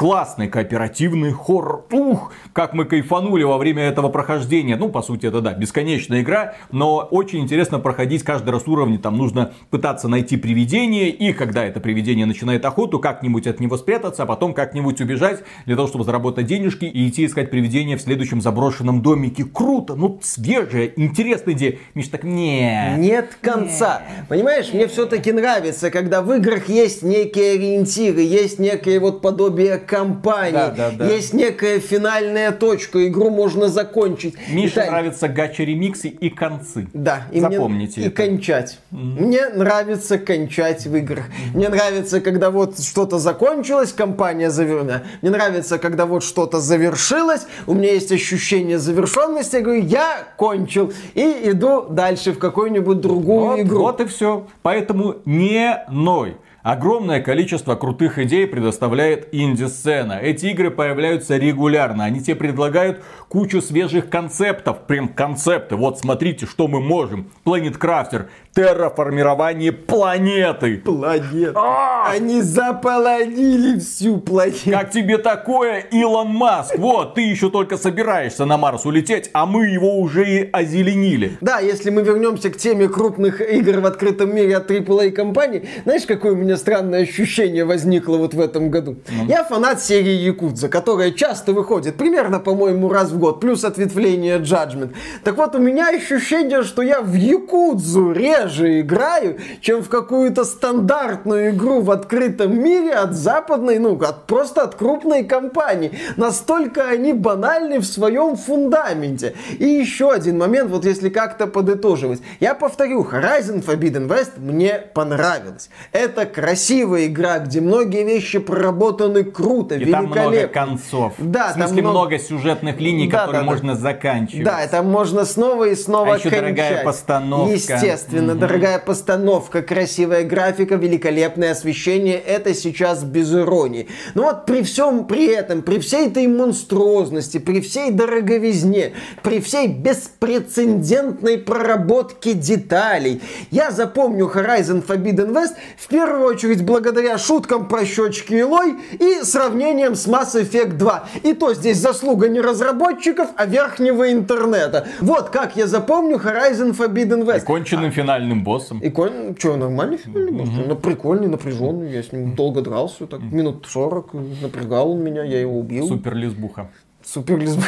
Классный 0.00 0.48
кооперативный 0.48 1.30
хоррор. 1.30 1.84
Ух, 1.92 2.32
как 2.54 2.72
мы 2.72 2.86
кайфанули 2.86 3.42
во 3.42 3.58
время 3.58 3.82
этого 3.82 4.08
прохождения. 4.08 4.76
Ну, 4.76 4.88
по 4.88 5.02
сути, 5.02 5.26
это 5.26 5.42
да, 5.42 5.52
бесконечная 5.52 6.22
игра, 6.22 6.54
но 6.72 7.06
очень 7.10 7.40
интересно 7.40 7.80
проходить 7.80 8.22
каждый 8.22 8.48
раз 8.48 8.66
уровни. 8.66 8.96
Там 8.96 9.18
нужно 9.18 9.52
пытаться 9.68 10.08
найти 10.08 10.38
привидение, 10.38 11.10
и 11.10 11.34
когда 11.34 11.66
это 11.66 11.80
привидение 11.80 12.24
начинает 12.24 12.64
охоту, 12.64 12.98
как-нибудь 12.98 13.46
от 13.46 13.60
него 13.60 13.76
спрятаться, 13.76 14.22
а 14.22 14.26
потом 14.26 14.54
как-нибудь 14.54 15.02
убежать, 15.02 15.44
для 15.66 15.76
того, 15.76 15.86
чтобы 15.86 16.04
заработать 16.04 16.46
денежки 16.46 16.86
и 16.86 17.06
идти 17.06 17.26
искать 17.26 17.50
привидение 17.50 17.98
в 17.98 18.00
следующем 18.00 18.40
заброшенном 18.40 19.02
домике. 19.02 19.44
Круто, 19.44 19.96
ну, 19.96 20.18
свежая, 20.22 20.90
интересная 20.96 21.52
идея. 21.52 21.78
Миш, 21.92 22.08
так 22.08 22.24
не. 22.24 22.94
Нет 22.96 23.36
конца. 23.42 24.00
Понимаешь, 24.30 24.72
мне 24.72 24.86
все-таки 24.86 25.30
нравится, 25.30 25.90
когда 25.90 26.22
в 26.22 26.32
играх 26.32 26.70
есть 26.70 27.02
некие 27.02 27.52
ориентиры, 27.56 28.22
есть 28.22 28.58
некое 28.58 28.98
вот 28.98 29.20
подобие 29.20 29.89
компании, 29.90 30.52
Да, 30.52 30.70
да, 30.76 30.90
да. 30.92 31.06
есть 31.06 31.34
некая 31.34 31.80
финальная 31.80 32.52
точка, 32.52 33.06
игру 33.08 33.30
можно 33.30 33.68
закончить. 33.68 34.34
Мише 34.48 34.74
Итак, 34.74 34.90
нравятся 34.90 35.28
гача-ремиксы 35.28 36.08
и 36.08 36.30
концы. 36.30 36.86
Да, 36.94 37.22
и 37.32 37.40
Запомните 37.40 38.00
мне, 38.00 38.06
и 38.06 38.08
это. 38.08 38.22
кончать. 38.24 38.78
Мне 38.90 39.48
нравится 39.48 40.18
кончать 40.18 40.86
в 40.86 40.94
играх. 40.96 41.24
Мне 41.54 41.68
нравится, 41.68 42.20
когда 42.20 42.50
вот 42.50 42.78
что-то 42.80 43.18
закончилось, 43.18 43.92
компания 43.92 44.50
завершена. 44.50 45.02
Мне 45.22 45.30
нравится, 45.32 45.78
когда 45.78 46.06
вот 46.06 46.22
что-то 46.22 46.60
завершилось, 46.60 47.46
у 47.66 47.74
меня 47.74 47.92
есть 47.92 48.12
ощущение 48.12 48.78
завершенности, 48.78 49.56
я 49.56 49.62
говорю, 49.62 49.82
я 49.82 50.18
кончил, 50.36 50.92
и 51.14 51.40
иду 51.50 51.86
дальше 51.90 52.32
в 52.32 52.38
какую-нибудь 52.38 53.00
другую 53.00 53.40
Вот, 53.40 53.60
игру. 53.60 53.80
вот 53.82 54.00
и 54.00 54.04
все. 54.04 54.46
Поэтому 54.62 55.16
не 55.24 55.84
ной. 55.90 56.36
Огромное 56.62 57.20
количество 57.22 57.74
крутых 57.74 58.18
идей 58.18 58.46
предоставляет 58.46 59.28
инди-сцена. 59.32 60.18
Эти 60.20 60.46
игры 60.46 60.70
появляются 60.70 61.38
регулярно. 61.38 62.04
Они 62.04 62.20
тебе 62.20 62.36
предлагают 62.36 63.02
кучу 63.28 63.62
свежих 63.62 64.10
концептов. 64.10 64.86
Прям 64.86 65.08
концепты. 65.08 65.76
Вот 65.76 65.98
смотрите, 65.98 66.44
что 66.44 66.68
мы 66.68 66.80
можем. 66.80 67.30
Planet 67.46 67.78
Crafter. 67.78 68.26
Терраформирование 68.52 69.70
планеты. 69.70 70.78
Планет. 70.78 71.52
А! 71.54 72.10
Они 72.10 72.42
заполонили 72.42 73.78
всю 73.78 74.18
планету. 74.18 74.70
Как 74.70 74.90
тебе 74.90 75.18
такое, 75.18 75.78
Илон 75.92 76.28
Маск? 76.28 76.76
Вот, 76.76 77.14
ты 77.14 77.20
еще 77.20 77.48
только 77.50 77.76
собираешься 77.76 78.44
на 78.46 78.56
Марс 78.56 78.84
улететь, 78.84 79.30
а 79.34 79.46
мы 79.46 79.66
его 79.66 80.00
уже 80.00 80.28
и 80.28 80.50
озеленили. 80.50 81.38
Да, 81.40 81.60
если 81.60 81.90
мы 81.90 82.02
вернемся 82.02 82.50
к 82.50 82.56
теме 82.56 82.88
крупных 82.88 83.40
игр 83.40 83.80
в 83.80 83.86
открытом 83.86 84.34
мире 84.34 84.56
от 84.56 84.68
AAA 84.68 85.12
компаний, 85.12 85.68
знаешь, 85.84 86.02
какое 86.04 86.32
у 86.32 86.36
меня 86.36 86.56
странное 86.56 87.02
ощущение 87.02 87.64
возникло 87.64 88.16
вот 88.16 88.34
в 88.34 88.40
этом 88.40 88.70
году? 88.70 88.96
Я 89.28 89.44
фанат 89.44 89.80
серии 89.80 90.10
Якудза, 90.10 90.68
которая 90.68 91.12
часто 91.12 91.52
выходит, 91.52 91.96
примерно, 91.96 92.40
по-моему, 92.40 92.88
раз 92.88 93.10
в 93.10 93.18
год, 93.18 93.40
плюс 93.40 93.62
ответвление 93.64 94.38
Judgment. 94.38 94.92
Так 95.22 95.36
вот, 95.36 95.54
у 95.54 95.58
меня 95.58 95.90
ощущение, 95.90 96.64
что 96.64 96.82
я 96.82 97.00
в 97.00 97.14
Якудзу 97.14 98.10
реже 98.44 98.80
играю, 98.80 99.38
чем 99.60 99.82
в 99.82 99.88
какую-то 99.88 100.44
стандартную 100.44 101.50
игру 101.50 101.80
в 101.80 101.90
открытом 101.90 102.58
мире 102.62 102.92
от 102.94 103.14
западной, 103.14 103.78
ну, 103.78 103.98
от, 104.00 104.26
просто 104.26 104.62
от 104.62 104.74
крупной 104.74 105.24
компании. 105.24 105.92
Настолько 106.16 106.88
они 106.88 107.12
банальны 107.12 107.78
в 107.80 107.84
своем 107.84 108.36
фундаменте. 108.36 109.34
И 109.58 109.64
еще 109.64 110.10
один 110.12 110.38
момент, 110.38 110.70
вот 110.70 110.84
если 110.84 111.08
как-то 111.08 111.46
подытоживать. 111.46 112.20
Я 112.40 112.54
повторю, 112.54 113.02
Horizon 113.02 113.64
Forbidden 113.64 114.08
West 114.08 114.32
мне 114.38 114.74
понравилось. 114.94 115.70
Это 115.92 116.26
красивая 116.26 117.06
игра, 117.06 117.38
где 117.38 117.60
многие 117.60 118.04
вещи 118.04 118.38
проработаны 118.38 119.24
круто, 119.24 119.74
И 119.76 119.90
там 119.90 120.06
много 120.06 120.20
великолепно. 120.30 120.60
концов. 120.66 121.12
Да, 121.18 121.48
в 121.50 121.52
смысле 121.54 121.76
там 121.76 121.84
много- 121.90 121.90
много 122.00 122.18
сюжетных 122.18 122.80
линий, 122.80 123.08
Да, 123.10 123.18
которые 123.20 123.40
да, 123.40 123.46
да. 123.46 123.50
можно 123.52 123.74
заканчивать. 123.74 124.44
Да, 124.44 124.60
это 124.60 124.82
можно 124.82 125.24
снова 125.24 125.64
и 125.64 125.74
снова 125.74 126.14
А 126.14 126.18
еще 126.18 126.30
дорогая 126.30 126.54
кончать. 126.68 126.84
постановка. 126.84 127.52
Естественно, 127.54 128.29
дорогая 128.34 128.78
постановка, 128.78 129.62
красивая 129.62 130.24
графика, 130.24 130.76
великолепное 130.76 131.52
освещение. 131.52 132.18
Это 132.18 132.54
сейчас 132.54 133.02
без 133.04 133.32
иронии. 133.34 133.88
Но 134.14 134.24
вот 134.24 134.46
при 134.46 134.62
всем 134.62 135.06
при 135.06 135.26
этом, 135.26 135.62
при 135.62 135.78
всей 135.78 136.08
этой 136.08 136.26
монструозности, 136.26 137.38
при 137.38 137.60
всей 137.60 137.90
дороговизне, 137.90 138.92
при 139.22 139.40
всей 139.40 139.68
беспрецедентной 139.68 141.38
проработке 141.38 142.34
деталей, 142.34 143.22
я 143.50 143.70
запомню 143.70 144.30
Horizon 144.32 144.86
Forbidden 144.86 145.32
West 145.32 145.54
в 145.76 145.88
первую 145.88 146.24
очередь 146.26 146.64
благодаря 146.64 147.18
шуткам 147.18 147.68
про 147.68 147.84
щечки 147.84 148.34
Илой 148.34 148.76
и 148.92 149.22
сравнением 149.22 149.94
с 149.94 150.06
Mass 150.06 150.34
Effect 150.34 150.72
2. 150.76 151.08
И 151.22 151.32
то 151.32 151.54
здесь 151.54 151.78
заслуга 151.78 152.28
не 152.28 152.40
разработчиков, 152.40 153.28
а 153.36 153.46
верхнего 153.46 154.10
интернета. 154.12 154.86
Вот 155.00 155.30
как 155.30 155.56
я 155.56 155.66
запомню 155.66 156.16
Horizon 156.16 156.76
Forbidden 156.76 157.22
И 157.22 157.26
West. 157.26 157.44
конченным 157.44 157.90
финальным 157.90 158.19
боссом. 158.44 158.80
И 158.80 158.90
конь, 158.90 159.36
что, 159.38 159.56
нормальный 159.56 159.96
фильм? 159.96 160.36
Ну, 160.68 160.76
прикольный, 160.76 161.28
напряженный. 161.28 161.90
Я 161.92 162.02
с 162.02 162.12
ним 162.12 162.34
долго 162.34 162.60
дрался, 162.62 163.06
так 163.06 163.20
минут 163.20 163.66
40. 163.68 164.14
Напрягал 164.42 164.92
он 164.92 165.02
меня, 165.02 165.24
я 165.24 165.40
его 165.40 165.58
убил. 165.58 165.86
Супер 165.88 166.14
лесбуха. 166.14 166.70
Супер 167.04 167.38
лесб- 167.38 167.62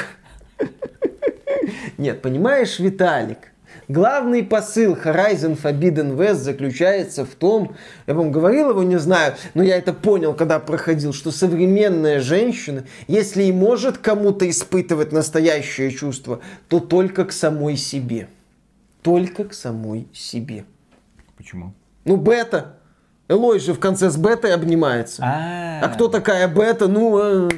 Нет, 1.99 2.23
понимаешь, 2.23 2.79
Виталик, 2.79 3.39
главный 3.89 4.43
посыл 4.43 4.95
Horizon 4.95 5.57
Forbidden 5.61 6.17
West 6.17 6.35
заключается 6.35 7.25
в 7.25 7.31
том, 7.35 7.77
я 8.07 8.15
вам 8.15 8.33
говорил 8.33 8.71
его, 8.71 8.83
не 8.83 8.99
знаю, 8.99 9.35
но 9.55 9.63
я 9.63 9.77
это 9.77 9.93
понял, 9.93 10.35
когда 10.35 10.59
проходил, 10.59 11.13
что 11.13 11.31
современная 11.31 12.21
женщина, 12.21 12.85
если 13.07 13.45
и 13.45 13.53
может 13.53 13.99
кому-то 13.99 14.49
испытывать 14.51 15.13
настоящее 15.13 15.91
чувство, 15.93 16.41
то 16.69 16.81
только 16.81 17.25
к 17.25 17.33
самой 17.33 17.77
себе. 17.77 18.29
Только 19.03 19.45
к 19.45 19.55
самой 19.55 20.07
себе. 20.13 20.65
Почему? 21.37 21.75
Ну, 22.05 22.17
бета. 22.17 22.79
Элой 23.29 23.59
же 23.59 23.73
в 23.73 23.81
конце 23.81 24.11
с 24.11 24.17
бетой 24.17 24.55
обнимается. 24.55 25.23
А 25.83 25.89
кто 25.89 26.09
такая 26.09 26.49
бета? 26.49 26.87
Ну, 26.89 27.19
э, 27.19 27.49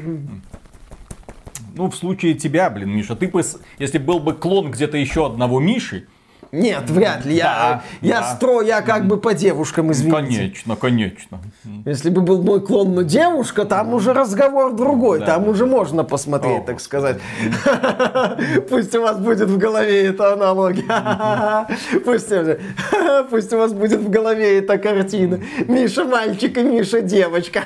Ну, 1.74 1.90
в 1.90 1.96
случае 1.96 2.34
тебя, 2.34 2.70
блин, 2.70 2.90
Миша, 2.90 3.16
ты 3.16 3.28
бы, 3.28 3.42
если 3.78 3.98
был 3.98 4.20
бы 4.20 4.34
клон 4.34 4.70
где-то 4.70 4.96
еще 4.96 5.26
одного 5.26 5.58
Миши, 5.60 6.06
нет, 6.52 6.88
вряд 6.90 7.24
ли. 7.24 7.36
Я, 7.36 7.44
Да, 7.44 7.82
я 8.00 8.20
да. 8.20 8.34
строю, 8.34 8.66
я 8.66 8.80
как 8.82 9.06
бы 9.06 9.16
по 9.16 9.34
девушкам, 9.34 9.92
извините. 9.92 10.16
конечно, 10.16 10.76
конечно. 10.76 11.40
Если 11.84 12.10
бы 12.10 12.20
был 12.20 12.42
мой 12.42 12.60
клон, 12.60 12.94
но 12.94 13.02
девушка, 13.02 13.64
там 13.64 13.94
уже 13.94 14.12
разговор 14.12 14.74
другой. 14.74 15.20
Да, 15.20 15.26
там 15.26 15.48
уже 15.48 15.66
можно 15.66 16.04
посмотреть, 16.04 16.62
О, 16.62 16.64
так 16.66 16.80
сказать. 16.80 17.18
Пусть 18.68 18.94
у 18.94 19.02
вас 19.02 19.18
будет 19.18 19.48
в 19.48 19.58
голове 19.58 20.06
эта 20.06 20.32
аналогия. 20.32 20.84
Пусть, 22.04 22.32
пусть 23.30 23.52
у 23.52 23.58
вас 23.58 23.72
будет 23.72 24.00
в 24.00 24.10
голове 24.10 24.58
эта 24.58 24.78
картина. 24.78 25.40
Миша 25.68 26.04
мальчик 26.04 26.56
и 26.58 26.62
Миша 26.62 27.00
девочка. 27.00 27.64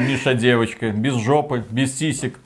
Миша 0.00 0.34
девочка, 0.34 0.90
без 0.90 1.14
жопы, 1.14 1.64
без 1.70 1.96
сисек, 1.96 2.38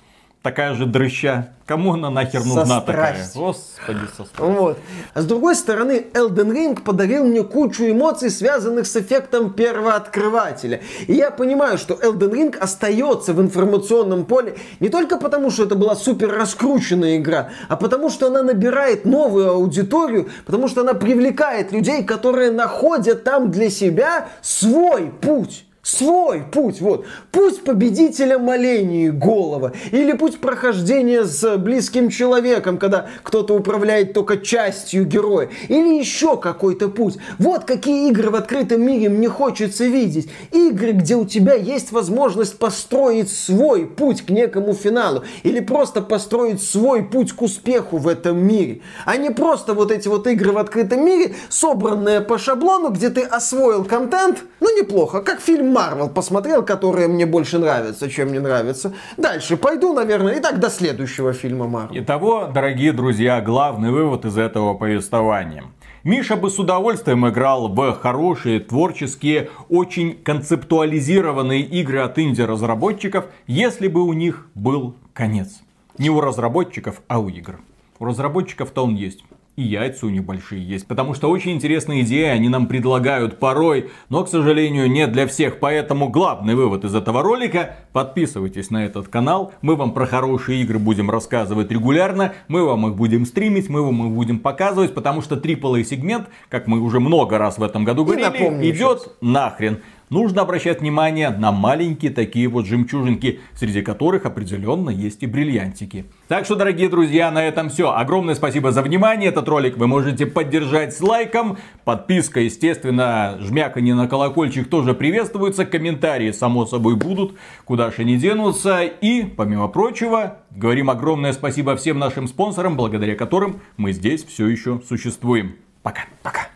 такая 0.44 0.74
же 0.74 0.84
дрыща. 0.84 1.48
Кому 1.64 1.94
она 1.94 2.10
нахер 2.10 2.42
Со 2.42 2.48
нужна 2.48 2.80
такая? 2.82 3.14
страстью. 3.14 3.40
Господи, 3.40 3.98
со 4.14 4.24
страстью. 4.24 4.46
Вот. 4.46 4.78
А 5.14 5.22
с 5.22 5.24
другой 5.24 5.56
стороны, 5.56 6.04
Elden 6.12 6.52
Ring 6.52 6.82
подарил 6.82 7.24
мне 7.24 7.42
кучу 7.42 7.84
эмоций, 7.84 8.30
связанных 8.30 8.86
с 8.86 8.94
эффектом 8.94 9.54
первооткрывателя. 9.54 10.82
И 11.06 11.14
я 11.14 11.30
понимаю, 11.30 11.78
что 11.78 11.94
Elden 11.94 12.30
Ring 12.30 12.58
остается 12.58 13.32
в 13.32 13.40
информационном 13.40 14.26
поле 14.26 14.56
не 14.80 14.90
только 14.90 15.16
потому, 15.16 15.50
что 15.50 15.64
это 15.64 15.76
была 15.76 15.96
супер 15.96 16.30
раскрученная 16.30 17.16
игра, 17.16 17.48
а 17.68 17.76
потому, 17.76 18.10
что 18.10 18.26
она 18.26 18.42
набирает 18.42 19.06
новую 19.06 19.50
аудиторию, 19.50 20.28
потому 20.44 20.68
что 20.68 20.82
она 20.82 20.92
привлекает 20.92 21.72
людей, 21.72 22.04
которые 22.04 22.50
находят 22.50 23.24
там 23.24 23.50
для 23.50 23.70
себя 23.70 24.28
свой 24.42 25.06
путь. 25.06 25.64
Свой 25.84 26.40
путь, 26.40 26.80
вот. 26.80 27.04
Путь 27.30 27.62
победителя 27.62 28.38
молений 28.38 29.10
голова. 29.10 29.72
Или 29.92 30.12
путь 30.12 30.40
прохождения 30.40 31.24
с 31.24 31.58
близким 31.58 32.08
человеком, 32.08 32.78
когда 32.78 33.08
кто-то 33.22 33.54
управляет 33.54 34.14
только 34.14 34.38
частью 34.38 35.04
героя. 35.04 35.50
Или 35.68 35.98
еще 35.98 36.38
какой-то 36.38 36.88
путь. 36.88 37.18
Вот 37.38 37.64
какие 37.64 38.08
игры 38.08 38.30
в 38.30 38.34
открытом 38.34 38.80
мире 38.80 39.10
мне 39.10 39.28
хочется 39.28 39.84
видеть. 39.84 40.30
Игры, 40.52 40.92
где 40.92 41.16
у 41.16 41.26
тебя 41.26 41.52
есть 41.52 41.92
возможность 41.92 42.58
построить 42.58 43.30
свой 43.30 43.84
путь 43.84 44.22
к 44.22 44.30
некому 44.30 44.72
финалу. 44.72 45.22
Или 45.42 45.60
просто 45.60 46.00
построить 46.00 46.62
свой 46.62 47.02
путь 47.02 47.32
к 47.32 47.42
успеху 47.42 47.98
в 47.98 48.08
этом 48.08 48.38
мире. 48.42 48.80
А 49.04 49.18
не 49.18 49.28
просто 49.28 49.74
вот 49.74 49.90
эти 49.90 50.08
вот 50.08 50.26
игры 50.28 50.52
в 50.52 50.56
открытом 50.58 51.04
мире, 51.04 51.34
собранные 51.50 52.22
по 52.22 52.38
шаблону, 52.38 52.88
где 52.88 53.10
ты 53.10 53.20
освоил 53.20 53.84
контент, 53.84 54.44
ну 54.60 54.74
неплохо, 54.80 55.20
как 55.20 55.40
фильм 55.40 55.73
Марвел 55.74 56.08
посмотрел, 56.08 56.62
которые 56.62 57.08
мне 57.08 57.26
больше 57.26 57.58
нравятся, 57.58 58.08
чем 58.08 58.32
не 58.32 58.38
нравится. 58.38 58.94
Дальше 59.16 59.56
пойду, 59.56 59.92
наверное, 59.92 60.34
и 60.34 60.40
так 60.40 60.60
до 60.60 60.70
следующего 60.70 61.32
фильма 61.32 61.66
Марвел. 61.66 62.00
Итого, 62.00 62.46
дорогие 62.46 62.92
друзья, 62.92 63.40
главный 63.40 63.90
вывод 63.90 64.24
из 64.24 64.38
этого 64.38 64.74
повествования. 64.74 65.64
Миша 66.04 66.36
бы 66.36 66.48
с 66.48 66.58
удовольствием 66.60 67.26
играл 67.28 67.68
в 67.68 67.92
хорошие, 67.94 68.60
творческие, 68.60 69.48
очень 69.68 70.14
концептуализированные 70.22 71.62
игры 71.62 71.98
от 72.00 72.18
инди-разработчиков, 72.18 73.24
если 73.48 73.88
бы 73.88 74.02
у 74.02 74.12
них 74.12 74.46
был 74.54 74.94
конец. 75.12 75.62
Не 75.98 76.10
у 76.10 76.20
разработчиков, 76.20 77.02
а 77.08 77.18
у 77.18 77.28
игр. 77.28 77.58
У 77.98 78.04
разработчиков-то 78.04 78.84
он 78.84 78.94
есть. 78.94 79.24
И 79.56 79.62
яйца 79.62 80.06
у 80.06 80.10
них 80.10 80.24
большие 80.24 80.66
есть. 80.66 80.88
Потому 80.88 81.14
что 81.14 81.30
очень 81.30 81.52
интересные 81.52 82.02
идеи 82.02 82.24
они 82.24 82.48
нам 82.48 82.66
предлагают 82.66 83.38
порой. 83.38 83.90
Но, 84.08 84.24
к 84.24 84.28
сожалению, 84.28 84.90
не 84.90 85.06
для 85.06 85.28
всех. 85.28 85.60
Поэтому 85.60 86.08
главный 86.08 86.56
вывод 86.56 86.84
из 86.84 86.94
этого 86.94 87.22
ролика. 87.22 87.76
Подписывайтесь 87.92 88.70
на 88.70 88.84
этот 88.84 89.06
канал. 89.06 89.52
Мы 89.62 89.76
вам 89.76 89.92
про 89.92 90.06
хорошие 90.06 90.60
игры 90.62 90.80
будем 90.80 91.08
рассказывать 91.08 91.70
регулярно. 91.70 92.34
Мы 92.48 92.64
вам 92.64 92.88
их 92.88 92.96
будем 92.96 93.26
стримить. 93.26 93.68
Мы 93.68 93.82
вам 93.82 94.08
их 94.08 94.12
будем 94.12 94.40
показывать. 94.40 94.92
Потому 94.92 95.22
что 95.22 95.36
AAA 95.36 95.84
сегмент, 95.84 96.28
как 96.48 96.66
мы 96.66 96.80
уже 96.80 96.98
много 96.98 97.38
раз 97.38 97.58
в 97.58 97.62
этом 97.62 97.84
году 97.84 98.04
говорили, 98.04 98.70
идет 98.70 99.12
нахрен. 99.20 99.82
Нужно 100.14 100.42
обращать 100.42 100.80
внимание 100.80 101.30
на 101.30 101.50
маленькие 101.50 102.12
такие 102.12 102.46
вот 102.46 102.66
жемчужинки, 102.66 103.40
среди 103.52 103.82
которых 103.82 104.26
определенно 104.26 104.88
есть 104.88 105.24
и 105.24 105.26
бриллиантики. 105.26 106.04
Так 106.28 106.44
что, 106.44 106.54
дорогие 106.54 106.88
друзья, 106.88 107.32
на 107.32 107.44
этом 107.44 107.68
все. 107.68 107.90
Огромное 107.90 108.36
спасибо 108.36 108.70
за 108.70 108.82
внимание. 108.82 109.30
Этот 109.30 109.48
ролик 109.48 109.76
вы 109.76 109.88
можете 109.88 110.26
поддержать 110.26 110.94
с 110.96 111.00
лайком. 111.00 111.58
Подписка, 111.84 112.38
естественно, 112.38 113.38
жмяканье 113.40 113.96
на 113.96 114.06
колокольчик 114.06 114.70
тоже 114.70 114.94
приветствуется. 114.94 115.66
Комментарии, 115.66 116.30
само 116.30 116.64
собой, 116.64 116.94
будут. 116.94 117.36
Куда 117.64 117.90
же 117.90 118.02
они 118.02 118.16
денутся. 118.16 118.84
И, 118.84 119.24
помимо 119.24 119.66
прочего, 119.66 120.36
говорим 120.52 120.90
огромное 120.90 121.32
спасибо 121.32 121.74
всем 121.74 121.98
нашим 121.98 122.28
спонсорам, 122.28 122.76
благодаря 122.76 123.16
которым 123.16 123.62
мы 123.76 123.90
здесь 123.90 124.22
все 124.22 124.46
еще 124.46 124.80
существуем. 124.86 125.56
Пока. 125.82 126.02
Пока. 126.22 126.53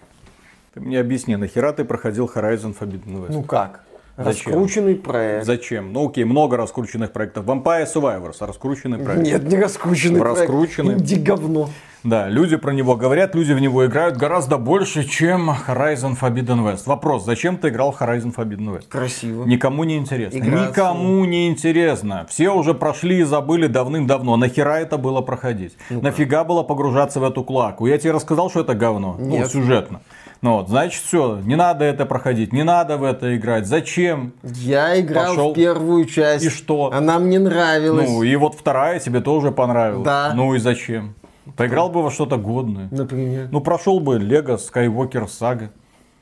Ты 0.78 0.84
мне 0.84 1.00
объясни, 1.00 1.34
нахера 1.34 1.72
ты 1.72 1.84
проходил 1.84 2.30
Horizon 2.32 2.76
Forbidden 2.78 3.26
West? 3.26 3.32
Ну 3.32 3.42
как? 3.42 3.80
Зачем? 4.16 4.52
Раскрученный 4.52 4.94
проект. 4.94 5.44
Зачем? 5.44 5.92
Ну 5.92 6.08
окей, 6.08 6.22
много 6.22 6.56
раскрученных 6.56 7.10
проектов. 7.10 7.46
Vampire 7.46 7.84
Survivors, 7.92 8.36
раскрученный 8.38 8.98
проект. 8.98 9.22
Нет, 9.22 9.42
не 9.42 9.56
раскрученный. 9.56 10.22
Раскрученный. 10.22 10.94
Инди 10.94 11.16
говно. 11.16 11.68
Да, 12.04 12.28
люди 12.28 12.56
про 12.56 12.70
него 12.70 12.94
говорят, 12.94 13.34
люди 13.34 13.52
в 13.52 13.60
него 13.60 13.84
играют 13.86 14.16
гораздо 14.16 14.56
больше, 14.56 15.02
чем 15.02 15.50
Horizon 15.50 16.16
Forbidden 16.16 16.64
West. 16.64 16.82
Вопрос, 16.86 17.24
зачем 17.24 17.58
ты 17.58 17.70
играл 17.70 17.94
Horizon 17.98 18.32
Forbidden 18.32 18.76
West? 18.76 18.88
Красиво. 18.88 19.44
Никому 19.44 19.82
не 19.82 19.96
интересно. 19.96 20.38
Играться. 20.38 20.70
Никому 20.70 21.24
не 21.24 21.48
интересно. 21.48 22.24
Все 22.28 22.50
уже 22.50 22.74
прошли 22.74 23.18
и 23.18 23.24
забыли 23.24 23.66
давным-давно. 23.66 24.36
Нахера 24.36 24.78
это 24.78 24.96
было 24.96 25.22
проходить? 25.22 25.76
Нафига 25.90 26.44
было 26.44 26.62
погружаться 26.62 27.18
в 27.18 27.24
эту 27.24 27.42
клаку? 27.42 27.86
Я 27.86 27.98
тебе 27.98 28.12
рассказал, 28.12 28.48
что 28.48 28.60
это 28.60 28.74
говно. 28.74 29.16
Ну, 29.18 29.26
Нет. 29.26 29.50
сюжетно. 29.50 30.00
Ну 30.40 30.58
вот, 30.58 30.68
значит, 30.68 31.02
все, 31.02 31.40
не 31.42 31.56
надо 31.56 31.84
это 31.84 32.06
проходить, 32.06 32.52
не 32.52 32.62
надо 32.62 32.96
в 32.96 33.02
это 33.02 33.36
играть. 33.36 33.66
Зачем? 33.66 34.34
Я 34.42 35.00
играл 35.00 35.30
Пошел. 35.30 35.52
в 35.52 35.54
первую 35.54 36.04
часть. 36.04 36.44
И 36.44 36.48
что? 36.48 36.92
Она 36.92 37.18
мне 37.18 37.40
нравилась. 37.40 38.08
Ну, 38.08 38.22
и 38.22 38.36
вот 38.36 38.54
вторая 38.54 39.00
тебе 39.00 39.20
тоже 39.20 39.50
понравилась. 39.50 40.04
Да. 40.04 40.32
Ну 40.34 40.54
и 40.54 40.58
зачем? 40.60 41.14
Поиграл 41.56 41.88
бы 41.88 42.02
во 42.02 42.10
что-то 42.10 42.36
годное. 42.36 42.88
Например. 42.90 43.48
Ну, 43.50 43.60
прошел 43.60 43.98
бы 43.98 44.18
Лего 44.18 44.56
Skywalker 44.56 45.26
Saga. 45.26 45.70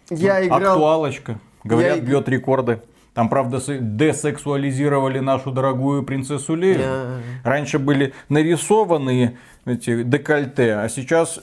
Я 0.09 0.45
играл... 0.47 0.75
Актуалочка. 0.75 1.39
Говорят, 1.65 1.97
Я 1.97 2.03
бьет 2.03 2.29
рекорды. 2.29 2.81
Там, 3.13 3.29
правда, 3.29 3.59
десексуализировали 3.59 5.19
нашу 5.19 5.51
дорогую 5.51 6.05
принцессу 6.05 6.55
Лею. 6.55 6.79
Да. 6.79 7.51
Раньше 7.51 7.79
были 7.79 8.13
нарисованные 8.29 9.39
эти 9.65 10.03
декольте, 10.03 10.75
а 10.75 10.89
сейчас 10.89 11.41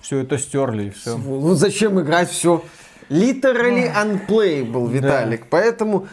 все 0.00 0.18
это 0.18 0.38
стерли 0.38 0.84
и 0.84 0.90
все. 0.90 1.16
Ну 1.16 1.54
зачем 1.54 2.00
играть 2.00 2.30
все? 2.30 2.62
literally 3.10 3.90
unplayable, 3.94 4.90
Виталик. 4.90 5.46
Поэтому 5.50 6.06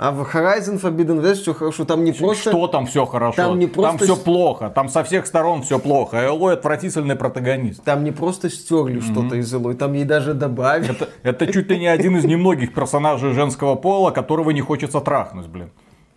а 0.00 0.12
в 0.12 0.22
Horizon 0.22 0.80
Forbidden 0.80 1.20
West 1.20 1.42
все 1.42 1.52
хорошо, 1.52 1.84
там 1.84 2.04
не 2.04 2.12
просто... 2.12 2.50
Что 2.50 2.68
там 2.68 2.86
все 2.86 3.04
хорошо? 3.04 3.34
Там 3.34 3.58
не 3.58 3.66
просто 3.66 4.04
все 4.04 4.14
с- 4.14 4.18
плохо. 4.20 4.70
Там 4.70 4.88
со 4.88 5.02
всех 5.02 5.26
сторон 5.26 5.62
все 5.62 5.80
плохо. 5.80 6.24
Элой 6.24 6.54
отвратительный 6.54 7.16
протагонист. 7.16 7.82
Там 7.82 8.04
не 8.04 8.12
просто 8.12 8.48
стерли 8.48 9.00
что-то 9.00 9.34
из 9.34 9.52
Элой, 9.52 9.74
там 9.74 9.94
ей 9.94 10.04
даже 10.04 10.34
добавили. 10.34 10.92
Это, 10.92 11.08
это 11.24 11.52
чуть 11.52 11.68
ли 11.68 11.80
не 11.80 11.88
один 11.88 12.16
из 12.16 12.24
немногих 12.24 12.74
персонажей 12.74 13.32
женского 13.32 13.74
пола, 13.74 14.12
которого 14.12 14.50
не 14.50 14.60
хочется 14.60 15.00
трахнуть, 15.00 15.46
блин. 15.46 15.70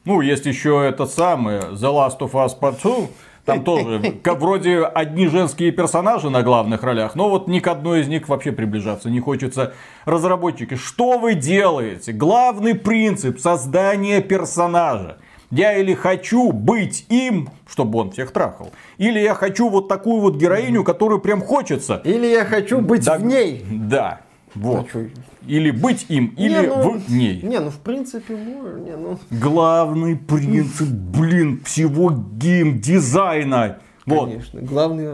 Ну, 0.05 0.22
есть 0.22 0.45
еще 0.45 0.86
этот 0.88 1.11
самый 1.11 1.57
The 1.57 1.91
Last 1.91 2.19
of 2.19 2.34
Us 2.34 2.51
Part 2.59 2.84
2. 2.84 3.07
Там 3.45 3.63
тоже 3.63 4.01
вроде 4.25 4.83
одни 4.83 5.27
женские 5.27 5.71
персонажи 5.71 6.29
на 6.29 6.43
главных 6.43 6.83
ролях, 6.83 7.15
но 7.15 7.29
вот 7.29 7.47
ни 7.47 7.59
к 7.59 7.67
одной 7.67 8.01
из 8.01 8.07
них 8.07 8.29
вообще 8.29 8.51
приближаться 8.51 9.09
не 9.09 9.19
хочется. 9.19 9.73
Разработчики, 10.05 10.75
что 10.75 11.17
вы 11.17 11.33
делаете? 11.33 12.11
Главный 12.11 12.75
принцип 12.75 13.39
создания 13.39 14.21
персонажа. 14.21 15.17
Я 15.49 15.75
или 15.77 15.93
хочу 15.93 16.53
быть 16.53 17.05
им, 17.09 17.49
чтобы 17.69 17.99
он 17.99 18.11
всех 18.11 18.31
трахал, 18.31 18.71
или 18.97 19.19
я 19.19 19.33
хочу 19.33 19.67
вот 19.67 19.89
такую 19.89 20.21
вот 20.21 20.37
героиню, 20.37 20.85
которую 20.85 21.19
прям 21.19 21.41
хочется. 21.41 22.01
Или 22.05 22.27
я 22.27 22.45
хочу 22.45 22.79
быть 22.79 23.03
Да, 23.03 23.17
в 23.17 23.25
ней. 23.25 23.65
Да. 23.69 24.21
Вот. 24.56 24.88
А? 24.93 25.06
Или 25.47 25.72
быть 25.72 26.06
им, 26.10 26.34
или 26.38 26.62
Не, 26.62 26.68
ну, 26.68 26.99
в 26.99 27.10
ней. 27.12 27.41
Не, 27.41 27.60
ну 27.60 27.70
в 27.70 27.80
принципе, 27.80 28.36
можно, 28.36 28.78
не, 28.78 28.95
ну... 28.95 29.18
Главный 29.32 30.16
принцип, 30.16 30.88
блин, 30.88 31.62
всего 31.64 32.12
геймдизайна. 32.12 33.78
Вот. 34.06 34.30
Конечно, 34.30 34.62
главный... 34.62 35.10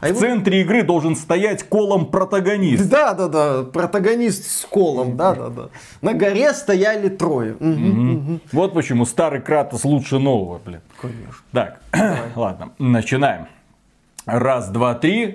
А 0.00 0.06
В 0.06 0.08
его- 0.08 0.20
центре 0.20 0.62
игры 0.62 0.82
должен 0.82 1.14
стоять 1.14 1.62
колом 1.62 2.06
протагонист. 2.06 2.88
Да, 2.88 3.14
да, 3.14 3.28
да, 3.28 3.62
протагонист 3.64 4.50
с 4.50 4.64
колом, 4.64 5.16
да, 5.16 5.34
да, 5.34 5.48
да. 5.48 5.68
На 6.00 6.14
горе 6.14 6.52
стояли 6.54 7.08
трое. 7.08 7.56
Мгм. 7.60 8.40
Вот 8.52 8.72
почему 8.72 9.04
старый 9.04 9.40
Кратос 9.40 9.84
лучше 9.84 10.18
нового, 10.18 10.58
блин. 10.64 10.80
Конечно. 11.00 11.34
Так, 11.52 11.80
ладно, 12.36 12.70
начинаем. 12.78 13.46
Раз, 14.26 14.68
два, 14.68 14.94
три. 14.94 15.26